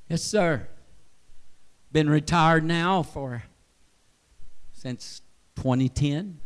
[0.10, 0.68] Yes, sir.
[1.92, 3.44] Been retired now for
[4.72, 5.22] since
[5.58, 6.40] 2010.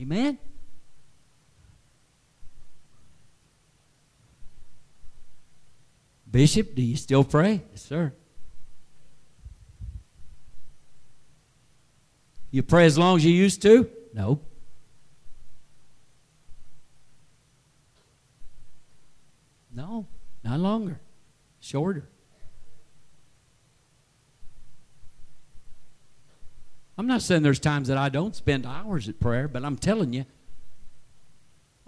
[0.00, 0.38] Amen?
[6.28, 7.62] Bishop, do you still pray?
[7.70, 8.12] Yes, sir.
[12.54, 13.90] You pray as long as you used to?
[14.12, 14.38] No.
[19.74, 20.06] No,
[20.44, 21.00] not longer.
[21.58, 22.08] Shorter.
[26.96, 30.12] I'm not saying there's times that I don't spend hours at prayer, but I'm telling
[30.12, 30.24] you,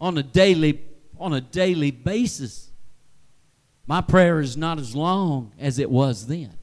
[0.01, 0.83] on a daily
[1.17, 2.73] on a daily basis,
[3.87, 6.59] my prayer is not as long as it was then.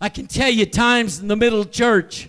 [0.00, 2.28] I can tell you times in the middle of church.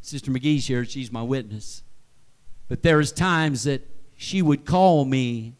[0.00, 1.82] Sister McGee's here, she's my witness.
[2.68, 3.86] But there's times that
[4.16, 5.54] she would call me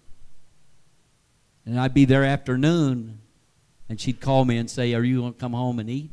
[1.68, 3.18] and I'd be there afternoon
[3.90, 6.10] and she'd call me and say, Are you going to come home and eat?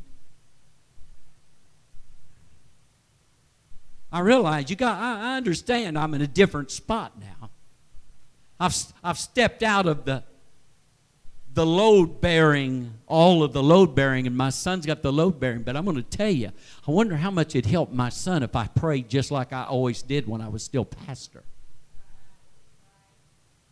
[4.12, 7.50] I realize you got I, I understand I'm in a different spot now.
[8.60, 10.24] I've I've stepped out of the
[11.56, 15.62] the load bearing, all of the load bearing, and my son's got the load bearing.
[15.62, 16.50] But I'm going to tell you,
[16.86, 20.02] I wonder how much it helped my son if I prayed just like I always
[20.02, 21.42] did when I was still pastor.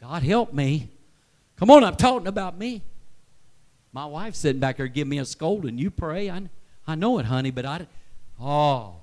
[0.00, 0.88] God help me.
[1.56, 2.82] Come on, I'm talking about me.
[3.92, 5.78] My wife's sitting back there giving me a scolding.
[5.78, 6.30] You pray.
[6.30, 6.48] I,
[6.86, 7.86] I know it, honey, but I.
[8.40, 8.96] Oh.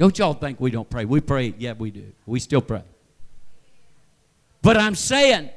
[0.00, 1.04] Don't y'all think we don't pray?
[1.04, 1.52] We pray.
[1.58, 2.06] Yeah, we do.
[2.24, 2.82] We still pray.
[4.62, 5.50] But I'm saying,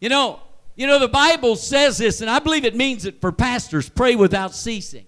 [0.00, 0.40] you know,
[0.74, 4.16] you know, the Bible says this, and I believe it means it for pastors pray
[4.16, 5.06] without ceasing.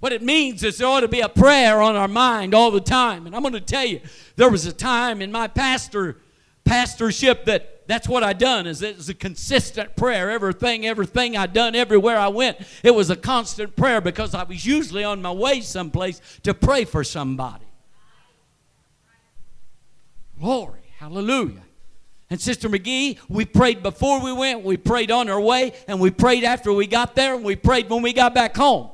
[0.00, 2.80] What it means is there ought to be a prayer on our mind all the
[2.80, 3.28] time.
[3.28, 4.00] And I'm going to tell you,
[4.34, 6.18] there was a time in my pastor
[6.64, 10.30] pastorship that that's what I done is it was a consistent prayer.
[10.30, 14.66] Everything, everything I done everywhere I went, it was a constant prayer because I was
[14.66, 17.64] usually on my way someplace to pray for somebody.
[20.38, 21.62] Glory, hallelujah.
[22.28, 26.10] And Sister McGee, we prayed before we went, we prayed on our way, and we
[26.10, 28.90] prayed after we got there, and we prayed when we got back home.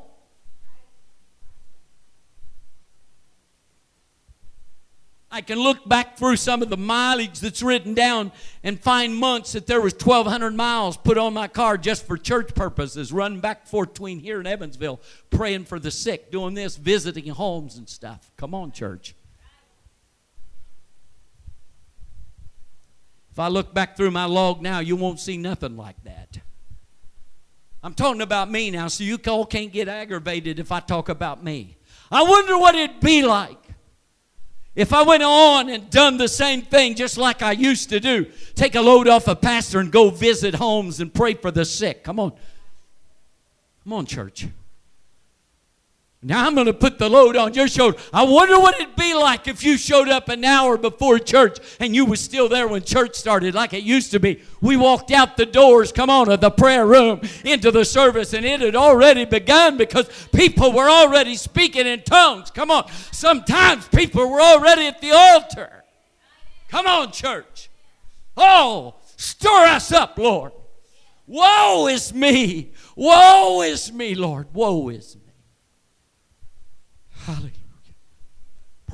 [5.34, 8.30] I can look back through some of the mileage that's written down
[8.62, 12.54] and find months that there was 1,200 miles put on my car just for church
[12.54, 16.76] purposes, running back and forth between here and Evansville, praying for the sick, doing this,
[16.76, 18.30] visiting homes and stuff.
[18.36, 19.16] Come on, church.
[23.32, 26.38] If I look back through my log now, you won't see nothing like that.
[27.82, 31.42] I'm talking about me now, so you all can't get aggravated if I talk about
[31.42, 31.76] me.
[32.12, 33.63] I wonder what it'd be like
[34.76, 38.26] if I went on and done the same thing just like I used to do.
[38.54, 42.02] Take a load off a pastor and go visit homes and pray for the sick.
[42.02, 42.32] Come on.
[43.84, 44.48] Come on, church.
[46.26, 47.98] Now I'm going to put the load on your shoulder.
[48.10, 51.94] I wonder what it'd be like if you showed up an hour before church and
[51.94, 54.42] you were still there when church started like it used to be.
[54.62, 58.46] We walked out the doors, come on, of the prayer room into the service and
[58.46, 62.50] it had already begun because people were already speaking in tongues.
[62.50, 62.90] Come on.
[63.12, 65.84] Sometimes people were already at the altar.
[66.70, 67.68] Come on, church.
[68.34, 70.52] Oh, stir us up, Lord.
[71.26, 72.72] Woe is me.
[72.96, 74.46] Woe is me, Lord.
[74.54, 75.23] Woe is me.
[77.24, 77.50] Hallelujah.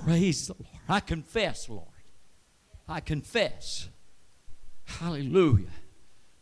[0.05, 0.78] Praise the Lord.
[0.89, 1.87] I confess, Lord.
[2.89, 3.89] I confess.
[4.85, 5.66] Hallelujah.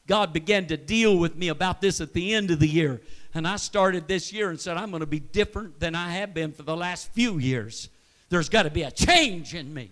[0.07, 3.01] God began to deal with me about this at the end of the year.
[3.35, 6.35] And I started this year and said, I'm going to be different than I have
[6.35, 7.89] been for the last few years.
[8.31, 9.91] There's got to be a change in me.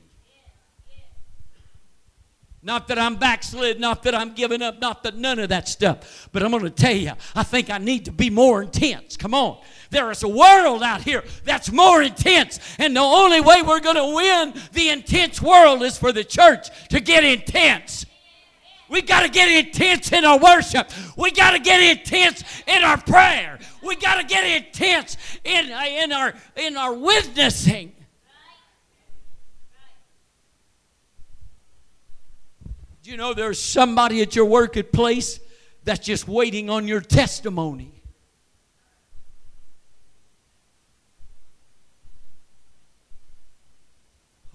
[2.66, 6.28] Not that I'm backslid, not that I'm giving up, not that none of that stuff.
[6.32, 9.16] But I'm going to tell you, I think I need to be more intense.
[9.16, 9.62] Come on.
[9.90, 12.58] There is a world out here that's more intense.
[12.80, 16.88] And the only way we're going to win the intense world is for the church
[16.88, 18.04] to get intense.
[18.88, 20.90] We got to get intense in our worship.
[21.16, 23.60] We got to get intense in our prayer.
[23.80, 27.92] We got to get intense in, in, our, in our witnessing.
[33.06, 35.38] Do you know there's somebody at your workplace
[35.84, 38.02] that's just waiting on your testimony?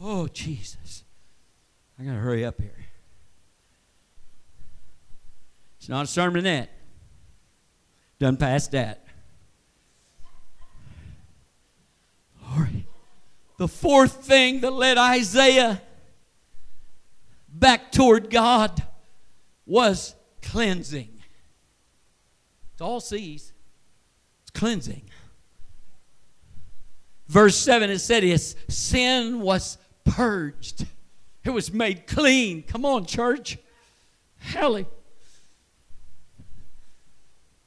[0.01, 1.05] Oh, Jesus.
[1.97, 2.75] I got to hurry up here.
[5.77, 6.67] It's not a sermon sermonette.
[8.19, 9.05] Done past that.
[12.49, 12.83] All right.
[13.55, 15.81] The fourth thing that led Isaiah
[17.61, 18.83] back toward God
[19.65, 21.07] was cleansing.
[22.73, 23.53] It's all C's.
[24.41, 25.03] It's cleansing.
[27.27, 30.85] Verse 7 it said his sin was purged.
[31.45, 32.63] It was made clean.
[32.63, 33.57] Come on, church.
[34.39, 34.87] Hallelujah.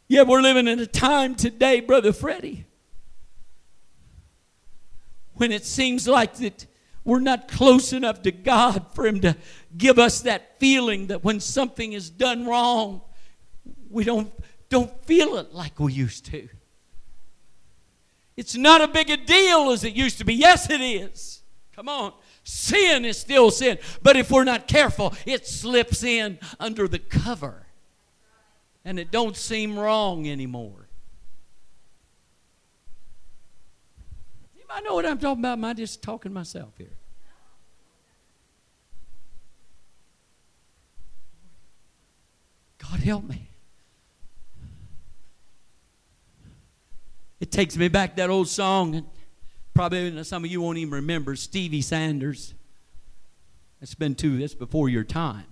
[0.07, 2.66] Yeah, we're living in a time today, Brother Freddie,
[5.34, 6.66] when it seems like that
[7.05, 9.36] we're not close enough to God for Him to
[9.77, 13.03] give us that feeling that when something is done wrong,
[13.91, 14.33] we don't,
[14.68, 16.49] don't feel it like we used to.
[18.37, 20.35] It's not a big a deal as it used to be.
[20.35, 21.43] Yes, it is.
[21.75, 22.12] Come on.
[22.43, 23.79] Sin is still sin.
[24.03, 27.66] But if we're not careful, it slips in under the cover.
[28.85, 30.89] And it don't seem wrong anymore.
[34.68, 35.53] I know what I'm talking about.
[35.53, 36.97] Am I just talking myself here?
[42.91, 43.49] God help me.
[47.41, 49.07] It takes me back that old song,
[49.74, 52.55] probably some of you won't even remember Stevie Sanders.
[53.80, 55.47] That's been too, that's before your time.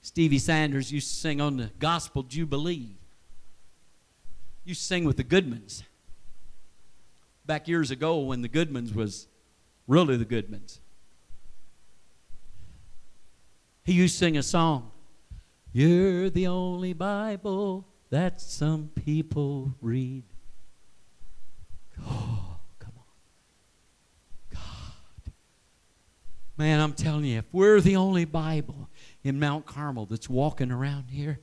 [0.00, 2.96] Stevie Sanders used to sing on the Gospel Jubilee.
[4.66, 5.82] To sing with the Goodmans
[7.44, 9.26] back years ago when the Goodmans was
[9.88, 10.78] really the Goodmans.
[13.84, 14.90] He used to sing a song.
[15.72, 20.24] You're the only Bible that some people read.
[22.00, 23.04] Oh, come on.
[24.54, 25.32] God.
[26.56, 28.88] Man, I'm telling you, if we're the only Bible
[29.24, 31.40] in Mount Carmel that's walking around here,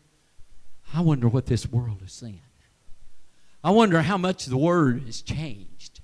[0.93, 2.41] I wonder what this world is saying.
[3.63, 6.01] I wonder how much the Word has changed.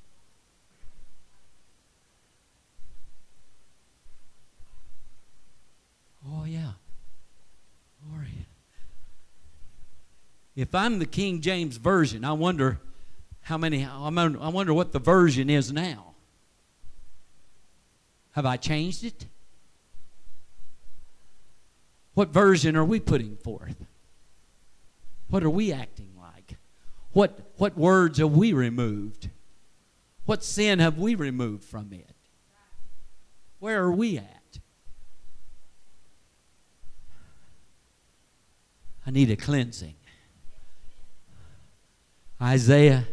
[6.27, 6.71] Oh, yeah.
[8.03, 8.45] All right.
[10.55, 12.79] If I'm the King James Version, I wonder
[13.41, 16.13] how many, I wonder what the version is now.
[18.31, 19.25] Have I changed it?
[22.13, 23.75] What version are we putting forth?
[25.29, 26.57] What are we acting like?
[27.11, 29.29] What, what words have we removed?
[30.25, 32.15] What sin have we removed from it?
[33.59, 34.59] Where are we at?
[39.05, 39.95] I need a cleansing.
[42.45, 43.07] Isaiah,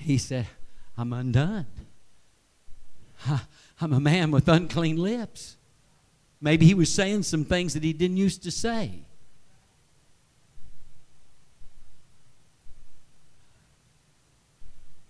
[0.00, 0.46] he said,
[0.96, 1.66] I'm undone.
[3.80, 5.56] I'm a man with unclean lips.
[6.40, 9.00] Maybe he was saying some things that he didn't used to say.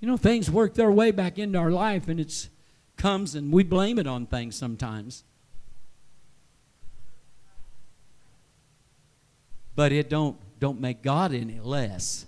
[0.01, 2.49] You know, things work their way back into our life and it
[2.97, 5.23] comes and we blame it on things sometimes.
[9.77, 12.27] But it don't don't make God any less.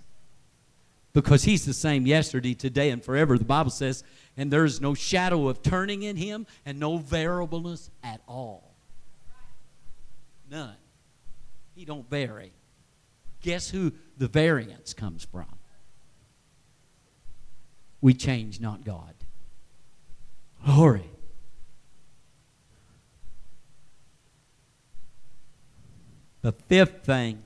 [1.21, 3.39] Because he's the same yesterday, today, and forever.
[3.39, 4.03] The Bible says,
[4.37, 8.75] and there is no shadow of turning in him and no variableness at all.
[10.47, 10.75] None.
[11.73, 12.53] He don't vary.
[13.41, 15.47] Guess who the variance comes from?
[17.99, 19.15] We change, not God.
[20.63, 21.09] Glory.
[26.41, 27.41] The fifth thing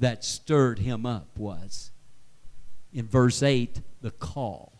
[0.00, 1.90] that stirred him up was
[2.92, 4.72] in verse 8 the call.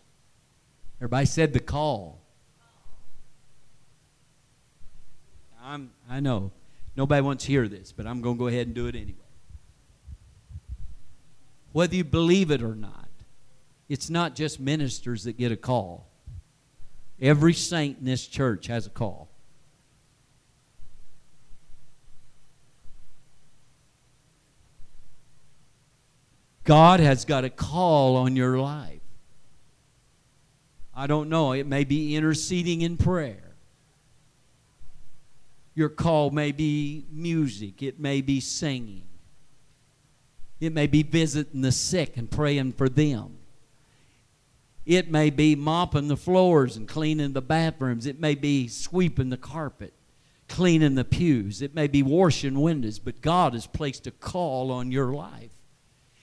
[0.99, 2.21] Everybody said the call.
[5.63, 6.51] I'm, I know
[6.95, 9.17] nobody wants to hear this, but I'm going to go ahead and do it anyway.
[11.71, 13.07] Whether you believe it or not,
[13.87, 16.07] it's not just ministers that get a call.
[17.21, 19.30] Every saint in this church has a call.
[26.71, 29.01] God has got a call on your life.
[30.95, 33.57] I don't know, it may be interceding in prayer.
[35.75, 39.03] Your call may be music, it may be singing,
[40.61, 43.39] it may be visiting the sick and praying for them.
[44.85, 48.05] It may be mopping the floors and cleaning the bathrooms.
[48.05, 49.93] It may be sweeping the carpet,
[50.47, 51.61] cleaning the pews.
[51.61, 52.97] It may be washing windows.
[52.97, 55.51] But God has placed a call on your life.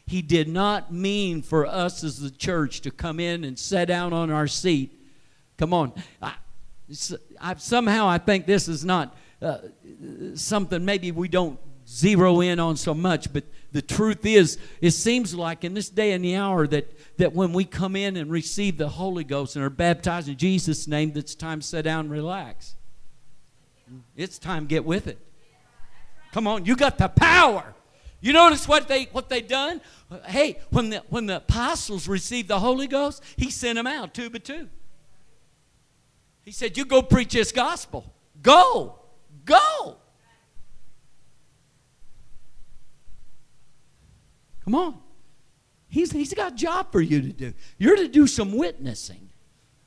[0.08, 4.14] He did not mean for us as the church to come in and sit down
[4.14, 4.98] on our seat.
[5.58, 5.92] Come on.
[6.22, 6.32] I,
[7.38, 9.58] I, somehow I think this is not uh,
[10.34, 15.34] something maybe we don't zero in on so much, but the truth is, it seems
[15.34, 18.78] like in this day and the hour that, that when we come in and receive
[18.78, 22.10] the Holy Ghost and are baptized in Jesus' name, it's time to sit down and
[22.10, 22.76] relax.
[24.16, 25.18] It's time to get with it.
[26.32, 27.74] Come on, you got the power.
[28.20, 29.80] You notice what they what they done?
[30.26, 34.28] Hey, when the when the apostles received the Holy Ghost, he sent them out two
[34.28, 34.68] by two.
[36.44, 38.12] He said, "You go preach this gospel.
[38.42, 38.98] Go,
[39.44, 39.98] go."
[44.64, 44.98] Come on.
[45.88, 47.54] He's, he's got a job for you to do.
[47.78, 49.30] You're to do some witnessing.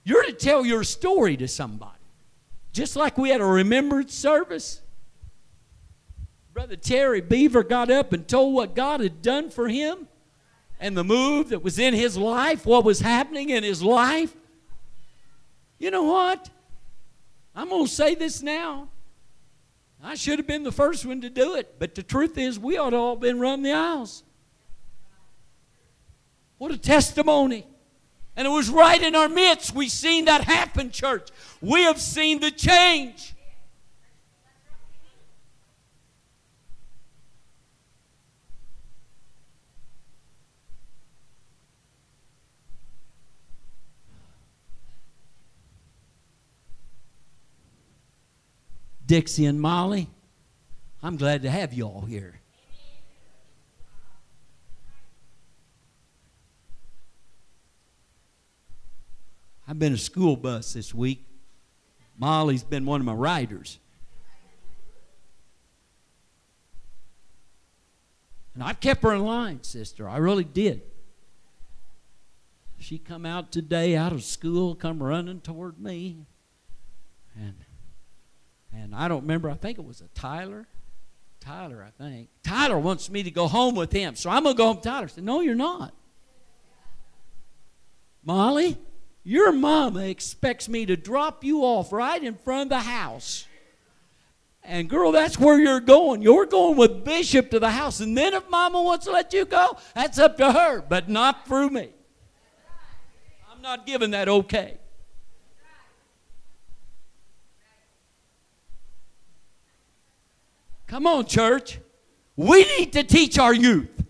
[0.04, 2.00] You're to tell your story to somebody.
[2.72, 4.81] Just like we had a remembrance service.
[6.54, 10.08] Brother Terry Beaver got up and told what God had done for him
[10.80, 14.36] and the move that was in his life, what was happening in his life.
[15.80, 16.50] You know what?
[17.56, 18.90] I'm going to say this now.
[20.04, 22.78] I should have been the first one to do it, but the truth is, we
[22.78, 24.24] ought to all been running the aisles.
[26.58, 27.66] What a testimony.
[28.36, 29.76] And it was right in our midst.
[29.76, 31.30] We've seen that happen, church.
[31.62, 33.36] We have seen the change.
[49.12, 50.08] Dixie and Molly,
[51.04, 52.40] I'm glad to have you all here.
[59.68, 61.26] I've been a school bus this week.
[62.18, 63.80] Molly's been one of my riders.
[68.54, 70.08] And I've kept her in line, sister.
[70.08, 70.84] I really did.
[72.80, 76.28] She come out today out of school, come running toward me.
[77.38, 77.56] And
[78.74, 80.68] and I don't remember, I think it was a Tyler.
[81.40, 82.30] Tyler, I think.
[82.44, 84.16] Tyler wants me to go home with him.
[84.16, 85.06] So I'm going to go home Tyler.
[85.06, 85.94] I said, No, you're not.
[88.24, 88.78] Molly,
[89.24, 93.48] your mama expects me to drop you off right in front of the house.
[94.64, 96.22] And girl, that's where you're going.
[96.22, 98.00] You're going with Bishop to the house.
[98.00, 101.48] And then if mama wants to let you go, that's up to her, but not
[101.48, 101.90] through me.
[103.52, 104.78] I'm not giving that okay.
[110.92, 111.80] Come on, church.
[112.36, 114.04] We need to teach our youth.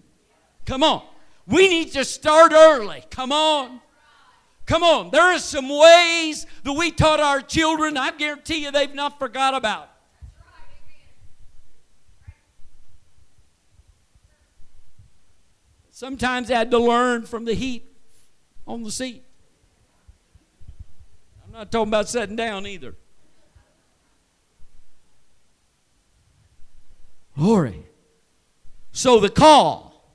[0.66, 1.04] Come on.
[1.46, 3.04] We need to start early.
[3.12, 3.82] Come on.
[4.66, 7.98] Come on, there are some ways that we taught our children.
[7.98, 9.90] I guarantee you they've not forgot about.
[15.92, 17.96] Sometimes I had to learn from the heat
[18.66, 19.24] on the seat.
[21.46, 22.96] I'm not talking about sitting down either.
[27.42, 27.84] Glory.
[28.92, 30.14] So the call,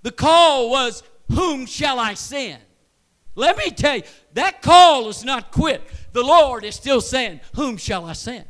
[0.00, 2.62] the call was, Whom shall I send?
[3.34, 4.02] Let me tell you,
[4.32, 5.82] that call is not quit.
[6.14, 8.46] The Lord is still saying, Whom shall I send?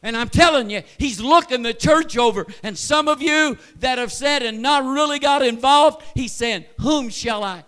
[0.00, 2.46] And I'm telling you, He's looking the church over.
[2.62, 7.08] And some of you that have said and not really got involved, He's saying, Whom
[7.08, 7.64] shall I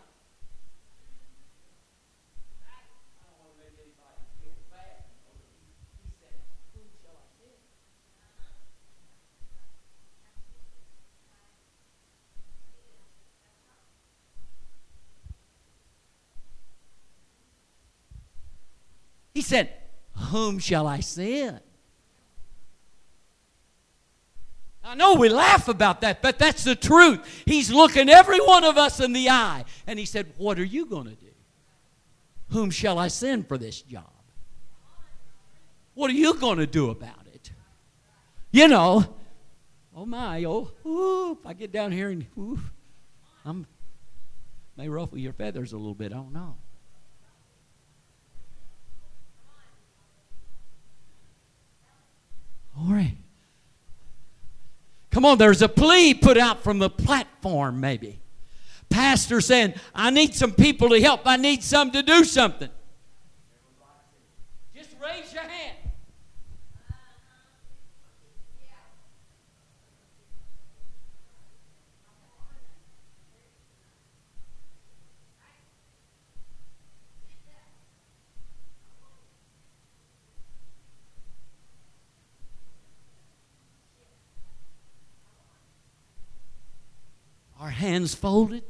[19.38, 19.72] He said,
[20.32, 21.60] Whom shall I send?
[24.82, 27.20] I know we laugh about that, but that's the truth.
[27.46, 29.64] He's looking every one of us in the eye.
[29.86, 31.30] And he said, What are you going to do?
[32.48, 34.10] Whom shall I send for this job?
[35.94, 37.52] What are you going to do about it?
[38.50, 39.14] You know,
[39.94, 42.58] oh my, oh, if I get down here and ooh,
[43.46, 43.68] I'm
[44.76, 46.10] may ruffle your feathers a little bit.
[46.10, 46.56] I don't know.
[52.80, 53.16] Right.
[55.10, 58.20] Come on, there's a plea put out from the platform, maybe.
[58.88, 61.22] Pastor saying, I need some people to help.
[61.24, 62.68] I need some to do something.
[64.74, 65.77] Just raise your hand.
[87.60, 88.62] Our hands folded.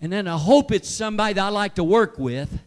[0.00, 2.60] And then I hope it's somebody that I like to work with.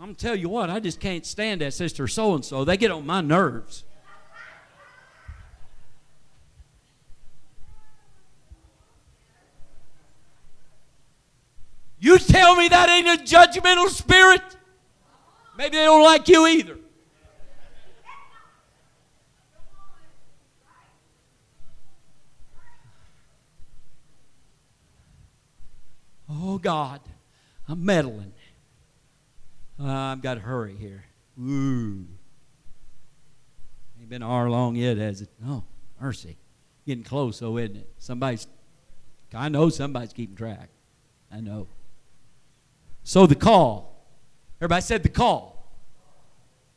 [0.00, 2.64] I'm tell you what, I just can't stand that sister so and so.
[2.64, 3.84] They get on my nerves.
[12.00, 14.42] You tell me that ain't a judgmental spirit?
[15.56, 16.78] Maybe they don't like you either.
[26.28, 27.00] Oh God,
[27.68, 28.32] I'm meddling.
[29.78, 31.04] Uh, I've got to hurry here.
[31.38, 32.06] Ooh.
[33.98, 35.28] Ain't been an hour long yet, has it?
[35.46, 35.64] Oh,
[36.00, 36.38] mercy.
[36.86, 37.88] Getting close, though, isn't it?
[37.98, 38.46] Somebody's,
[39.34, 40.68] I know somebody's keeping track.
[41.32, 41.66] I know.
[43.10, 44.06] So the call.
[44.60, 45.68] Everybody said the call.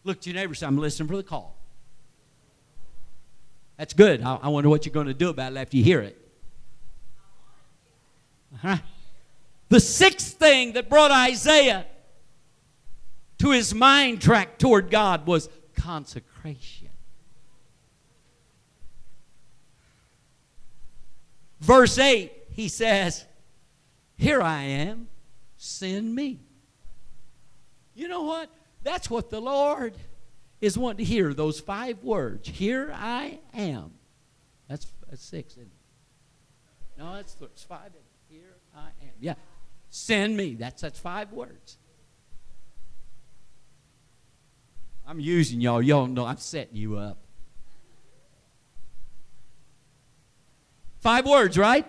[0.03, 1.55] Look to your neighbor say, I'm listening for the call.
[3.77, 4.23] That's good.
[4.23, 6.17] I, I wonder what you're going to do about it after you hear it.
[8.55, 8.77] Uh-huh.
[9.69, 11.86] The sixth thing that brought Isaiah
[13.38, 16.89] to his mind track toward God was consecration.
[21.59, 23.23] Verse 8, he says,
[24.17, 25.09] Here I am
[25.64, 26.39] send me.
[27.95, 28.49] You know what?
[28.84, 29.95] That's what the Lord
[30.59, 32.49] is wanting to hear, those five words.
[32.49, 33.91] Here I am.
[34.68, 36.99] That's, that's six, isn't it?
[36.99, 37.91] No, that's, that's five.
[38.30, 39.11] Here I am.
[39.20, 39.36] Yeah.
[39.89, 40.55] Send me.
[40.55, 41.78] That's, that's five words.
[45.07, 45.82] I'm using y'all.
[45.82, 47.18] Y'all know I'm setting you up.
[50.99, 51.86] Five words, right?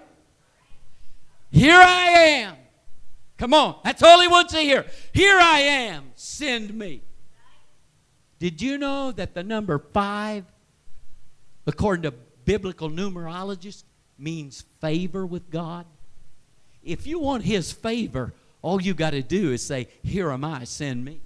[1.50, 2.56] Here I am.
[3.38, 3.80] Come on.
[3.84, 4.86] That's all he wants to hear.
[5.12, 6.12] Here I am.
[6.14, 7.02] Send me.
[8.38, 10.44] Did you know that the number five,
[11.66, 12.12] according to
[12.44, 13.84] biblical numerologists,
[14.18, 15.86] means favor with God?
[16.82, 20.64] If you want his favor, all you got to do is say, Here am I,
[20.64, 21.20] send me.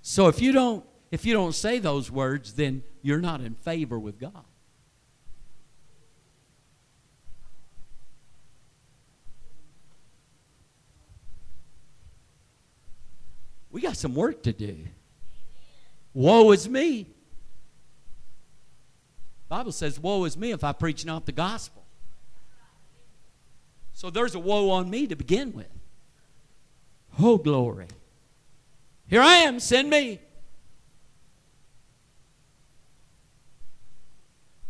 [0.00, 3.98] So if you don't if you don't say those words, then you're not in favor
[3.98, 4.44] with God.
[13.98, 14.76] Some work to do.
[16.14, 17.06] Woe is me.
[19.48, 21.84] Bible says, Woe is me if I preach not the gospel.
[23.94, 25.66] So there's a woe on me to begin with.
[27.18, 27.88] Oh, glory.
[29.08, 30.20] Here I am, send me.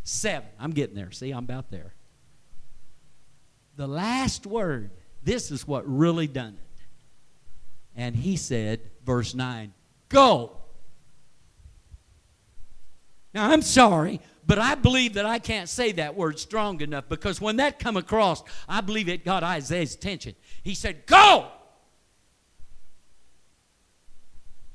[0.03, 0.49] Seven.
[0.59, 1.11] I'm getting there.
[1.11, 1.93] See, I'm about there.
[3.77, 4.91] The last word,
[5.23, 6.85] this is what really done it.
[7.95, 9.73] And he said, verse 9,
[10.11, 10.53] go.
[13.33, 17.41] Now, I'm sorry, but I believe that I can't say that word strong enough because
[17.41, 20.35] when that come across, I believe it got Isaiah's attention.
[20.63, 21.49] He said, Go!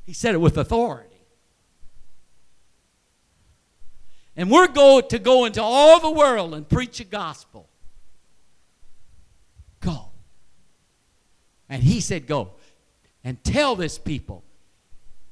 [0.04, 1.10] He said it with authority.
[4.36, 7.70] And we're going to go into all the world and preach the gospel.
[9.80, 10.08] Go.
[11.70, 12.54] And he said, Go.
[13.24, 14.44] And tell this people,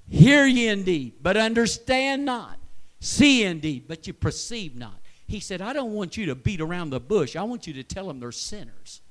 [0.09, 2.57] hear ye indeed, but understand not.
[2.99, 4.95] See indeed, but you perceive not.
[5.27, 7.35] He said, I don't want you to beat around the bush.
[7.35, 9.01] I want you to tell them they're sinners,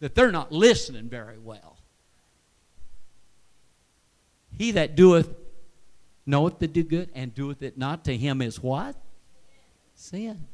[0.00, 1.76] that they're not listening very well.
[4.56, 5.28] He that doeth
[6.26, 8.96] knoweth to do good and doeth it not to him is what?
[9.94, 10.46] Sin.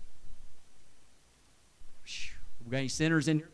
[2.64, 3.50] We got any sinners in here?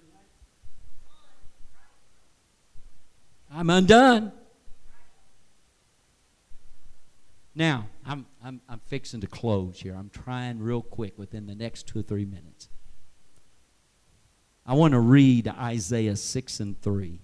[3.54, 4.32] I'm undone.
[7.54, 9.94] Now, I'm, I'm, I'm fixing to close here.
[9.94, 12.68] I'm trying real quick within the next two or three minutes.
[14.64, 17.20] I want to read Isaiah 6 and 3.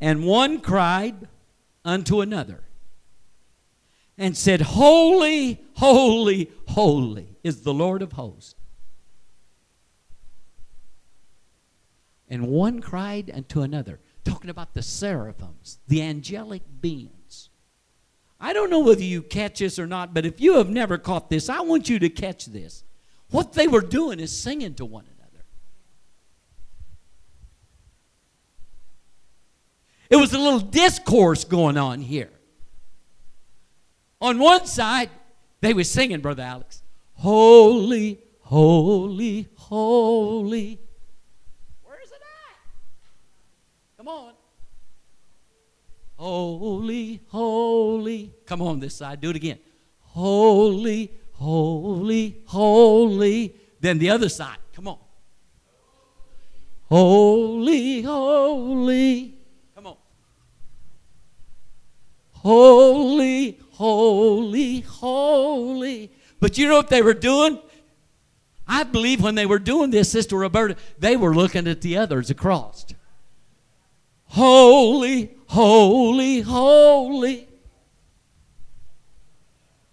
[0.00, 1.28] And one cried
[1.84, 2.62] unto another
[4.18, 8.54] and said, Holy, holy, holy is the Lord of hosts.
[12.30, 17.48] And one cried unto another talking about the seraphims, the angelic beings.
[18.40, 21.28] I don't know whether you catch this or not, but if you have never caught
[21.28, 22.84] this, I want you to catch this.
[23.30, 25.44] What they were doing is singing to one another.
[30.08, 32.30] It was a little discourse going on here.
[34.20, 35.10] On one side,
[35.60, 36.82] they were singing, Brother Alex,
[37.14, 40.80] Holy, holy, holy
[44.00, 44.32] Come on.
[46.16, 48.32] Holy, holy.
[48.46, 49.20] Come on this side.
[49.20, 49.58] Do it again.
[49.98, 53.54] Holy, holy, holy.
[53.78, 54.56] Then the other side.
[54.72, 54.96] Come on.
[56.88, 59.34] Holy, holy.
[59.74, 59.96] Come on.
[62.36, 66.10] Holy, holy, holy.
[66.40, 67.58] But you know what they were doing?
[68.66, 72.30] I believe when they were doing this, Sister Roberta, they were looking at the others
[72.30, 72.86] across.
[74.30, 77.48] Holy, holy, holy.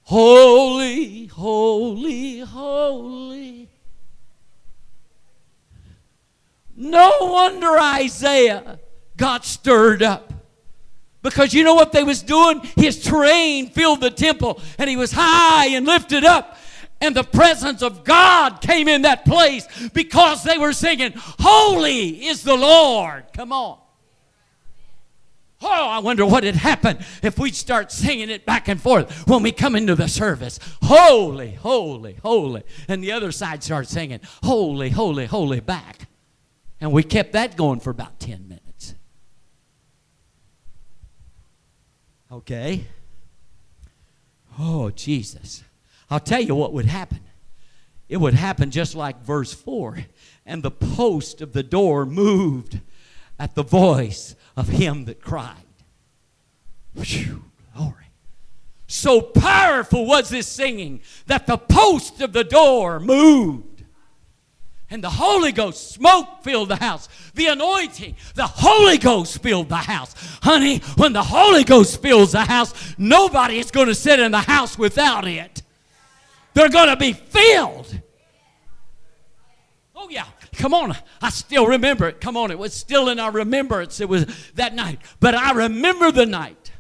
[0.04, 3.70] Holy, holy, holy.
[6.76, 8.80] No wonder Isaiah
[9.18, 10.32] got stirred up.
[11.24, 12.62] Because you know what they was doing?
[12.76, 16.60] His train filled the temple and he was high and lifted up.
[17.02, 22.44] And the presence of God came in that place because they were singing, Holy is
[22.44, 23.26] the Lord.
[23.34, 23.80] Come on.
[25.62, 29.42] Oh, I wonder what had happened if we'd start singing it back and forth when
[29.42, 30.60] we come into the service.
[30.84, 32.64] Holy, holy, holy.
[32.88, 36.08] And the other side starts singing, Holy, holy, holy back.
[36.80, 38.94] And we kept that going for about 10 minutes.
[42.32, 42.86] Okay?
[44.60, 45.64] Oh, Jesus.
[46.10, 47.22] I'll tell you what would happen.
[48.10, 50.06] It would happen just like verse 4.
[50.46, 52.80] And the post of the door moved
[53.40, 55.56] at the voice of him that cried.
[56.96, 57.44] Whew,
[57.76, 57.94] glory.
[58.88, 63.84] So powerful was this singing that the post of the door moved.
[64.90, 67.10] And the Holy Ghost, smoke filled the house.
[67.34, 70.16] The anointing, the Holy Ghost filled the house.
[70.42, 74.40] Honey, when the Holy Ghost fills the house, nobody is going to sit in the
[74.40, 75.62] house without it.
[76.54, 78.00] They're going to be filled.
[79.94, 80.26] Oh, yeah.
[80.58, 80.96] Come on.
[81.22, 82.20] I still remember it.
[82.20, 82.52] Come on.
[82.52, 84.02] It was still in our remembrance.
[84.02, 85.00] It was that night.
[85.20, 86.72] But I remember the night.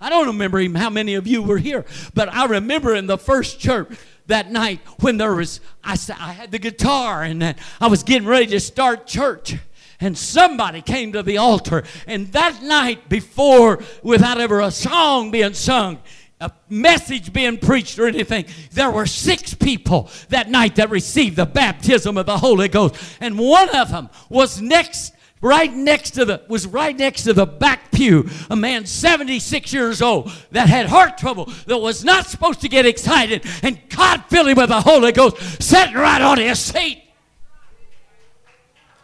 [0.00, 3.16] I don't remember even how many of you were here, but I remember in the
[3.16, 8.02] first church that night when there was, I, I had the guitar and I was
[8.02, 9.56] getting ready to start church
[10.00, 15.54] and somebody came to the altar and that night before without ever a song being
[15.54, 16.00] sung
[16.42, 18.44] a message being preached or anything.
[18.72, 22.96] There were six people that night that received the baptism of the Holy Ghost.
[23.20, 27.44] And one of them was next right next to the was right next to the
[27.44, 32.60] back pew a man 76 years old that had heart trouble that was not supposed
[32.60, 36.60] to get excited and god filled him with the holy ghost sitting right on his
[36.60, 37.02] seat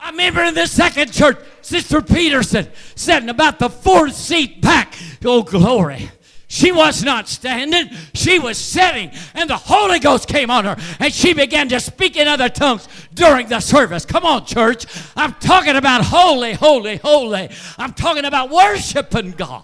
[0.00, 4.94] I remember in the second church, Sister Peterson sitting about the fourth seat back.
[5.24, 6.10] Oh, glory.
[6.50, 11.12] She was not standing, she was sitting, and the Holy Ghost came on her, and
[11.12, 14.06] she began to speak in other tongues during the service.
[14.06, 14.86] Come on, church.
[15.14, 17.50] I'm talking about holy, holy, holy.
[17.76, 19.62] I'm talking about worshiping God.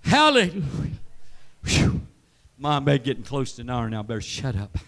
[0.00, 0.62] Hallelujah.
[1.64, 2.00] Whew.
[2.58, 4.02] Bed getting close to an hour now.
[4.02, 4.78] Better shut up.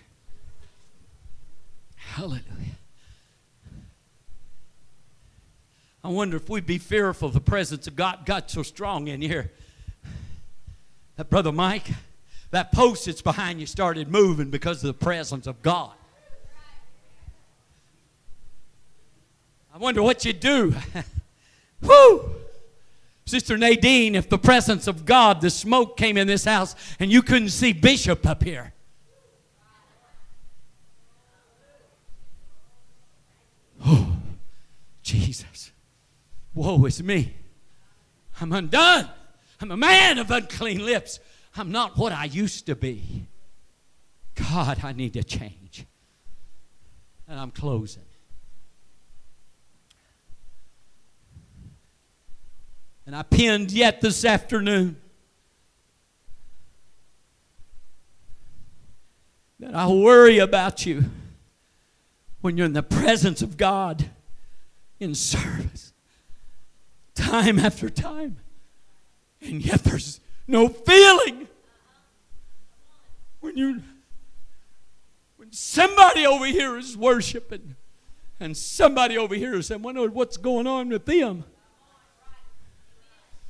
[1.95, 2.41] Hallelujah.
[6.03, 9.21] I wonder if we'd be fearful of the presence of God got so strong in
[9.21, 9.51] here.
[11.17, 11.91] That brother Mike,
[12.51, 15.93] that post that's behind you started moving because of the presence of God.
[19.75, 20.75] I wonder what you'd do.
[21.83, 22.35] Whoo!
[23.27, 27.23] Sister Nadine, if the presence of God, the smoke came in this house and you
[27.23, 28.73] couldn't see Bishop up here.
[33.87, 34.17] Oh,
[35.03, 35.50] Jesus.
[36.55, 37.35] Woe is me.
[38.41, 39.09] I'm undone.
[39.61, 41.21] I'm a man of unclean lips.
[41.57, 43.27] I'm not what I used to be.
[44.35, 45.87] God, I need to change.
[47.29, 48.03] And I'm closing.
[53.07, 54.97] And I pinned yet this afternoon
[59.59, 61.05] that I worry about you
[62.41, 64.11] when you're in the presence of God
[64.99, 65.90] in service,
[67.21, 68.39] time after time,
[69.41, 71.49] and yet there's no feeling
[73.41, 73.83] when you
[75.37, 77.77] when somebody over here is worshiping
[78.39, 81.45] and somebody over here is saying, "Wonder what's going on with them."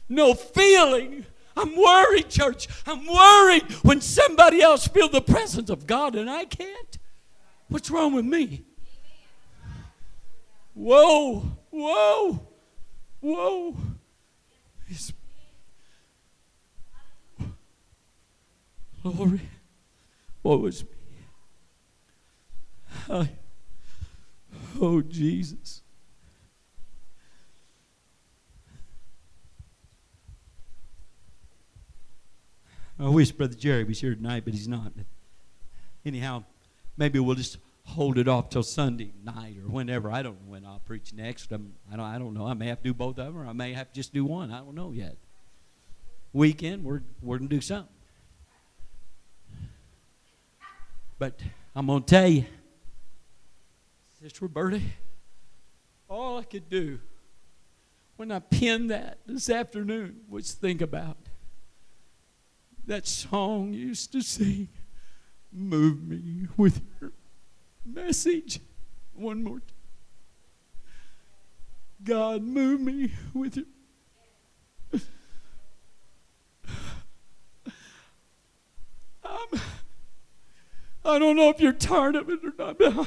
[0.08, 1.26] No feeling.
[1.56, 2.66] I'm worried, church.
[2.86, 6.98] I'm worried when somebody else feels the presence of God and I can't.
[7.68, 8.64] What's wrong with me?
[10.74, 12.46] Whoa, whoa,
[13.20, 13.76] whoa.
[14.88, 15.12] It's,
[19.02, 19.40] glory,
[20.42, 20.90] what was me?
[23.08, 23.30] I,
[24.80, 25.82] oh, Jesus.
[32.98, 34.92] I wish Brother Jerry was here tonight, but he's not.
[36.04, 36.44] Anyhow,
[36.98, 37.56] maybe we'll just
[37.90, 40.10] hold it off till Sunday night or whenever.
[40.10, 41.52] I don't know when I'll preach next.
[41.52, 42.06] I'm, I don't.
[42.06, 42.46] I don't know.
[42.46, 44.24] I may have to do both of them, or I may have to just do
[44.24, 44.50] one.
[44.50, 45.16] I don't know yet.
[46.32, 47.92] Weekend, we're we're gonna do something.
[51.18, 51.40] But
[51.74, 52.46] I'm gonna tell you,
[54.20, 54.80] Sister Roberta,
[56.08, 57.00] all I could do
[58.16, 61.16] when I penned that this afternoon was think about
[62.86, 64.68] that song you used to sing.
[65.52, 67.12] Move me with your
[67.94, 68.60] message.
[69.14, 69.68] One more time.
[72.02, 73.66] God, move me with your.
[79.22, 79.60] I'm,
[81.04, 83.06] I don't know if you're tired of it or not, but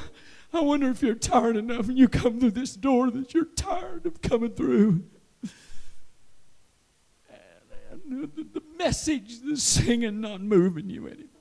[0.54, 4.06] I wonder if you're tired enough and you come through this door that you're tired
[4.06, 5.04] of coming through.
[7.92, 11.33] And the, the message, the singing, not moving you anymore.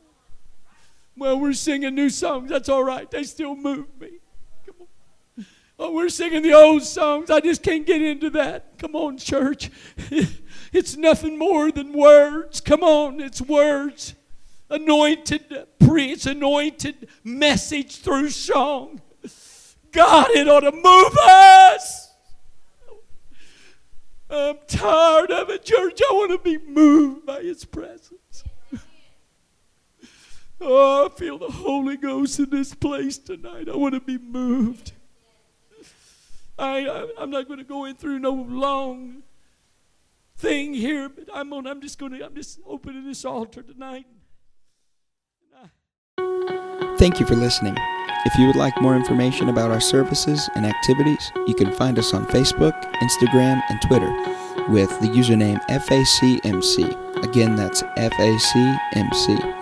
[1.17, 2.51] Well, we're singing new songs.
[2.51, 3.11] That's all right.
[3.11, 4.19] They still move me.
[4.67, 5.47] Come on.
[5.79, 7.31] Oh, we're singing the old songs.
[7.31, 8.79] I just can't get into that.
[8.79, 9.71] Come on, church.
[10.73, 12.61] It's nothing more than words.
[12.63, 14.15] Come on, it's words.
[14.71, 19.03] Anointed preach, anointed message through song.
[19.93, 22.15] God, it ought to move us.
[24.31, 26.01] I'm tired of it, church.
[26.11, 28.22] I want to be moved by His presence.
[30.65, 33.69] Oh, I feel the Holy Ghost in this place tonight.
[33.69, 34.93] I want to be moved.
[36.57, 36.87] I,
[37.19, 39.25] I am not going to go in through no long
[40.37, 41.67] thing here, but I'm on.
[41.67, 42.25] I'm just going to.
[42.25, 44.07] I'm just opening this altar tonight.
[46.97, 47.75] Thank you for listening.
[48.25, 52.15] If you would like more information about our services and activities, you can find us
[52.15, 54.13] on Facebook, Instagram, and Twitter
[54.69, 57.25] with the username FACMC.
[57.25, 59.62] Again, that's FACMC.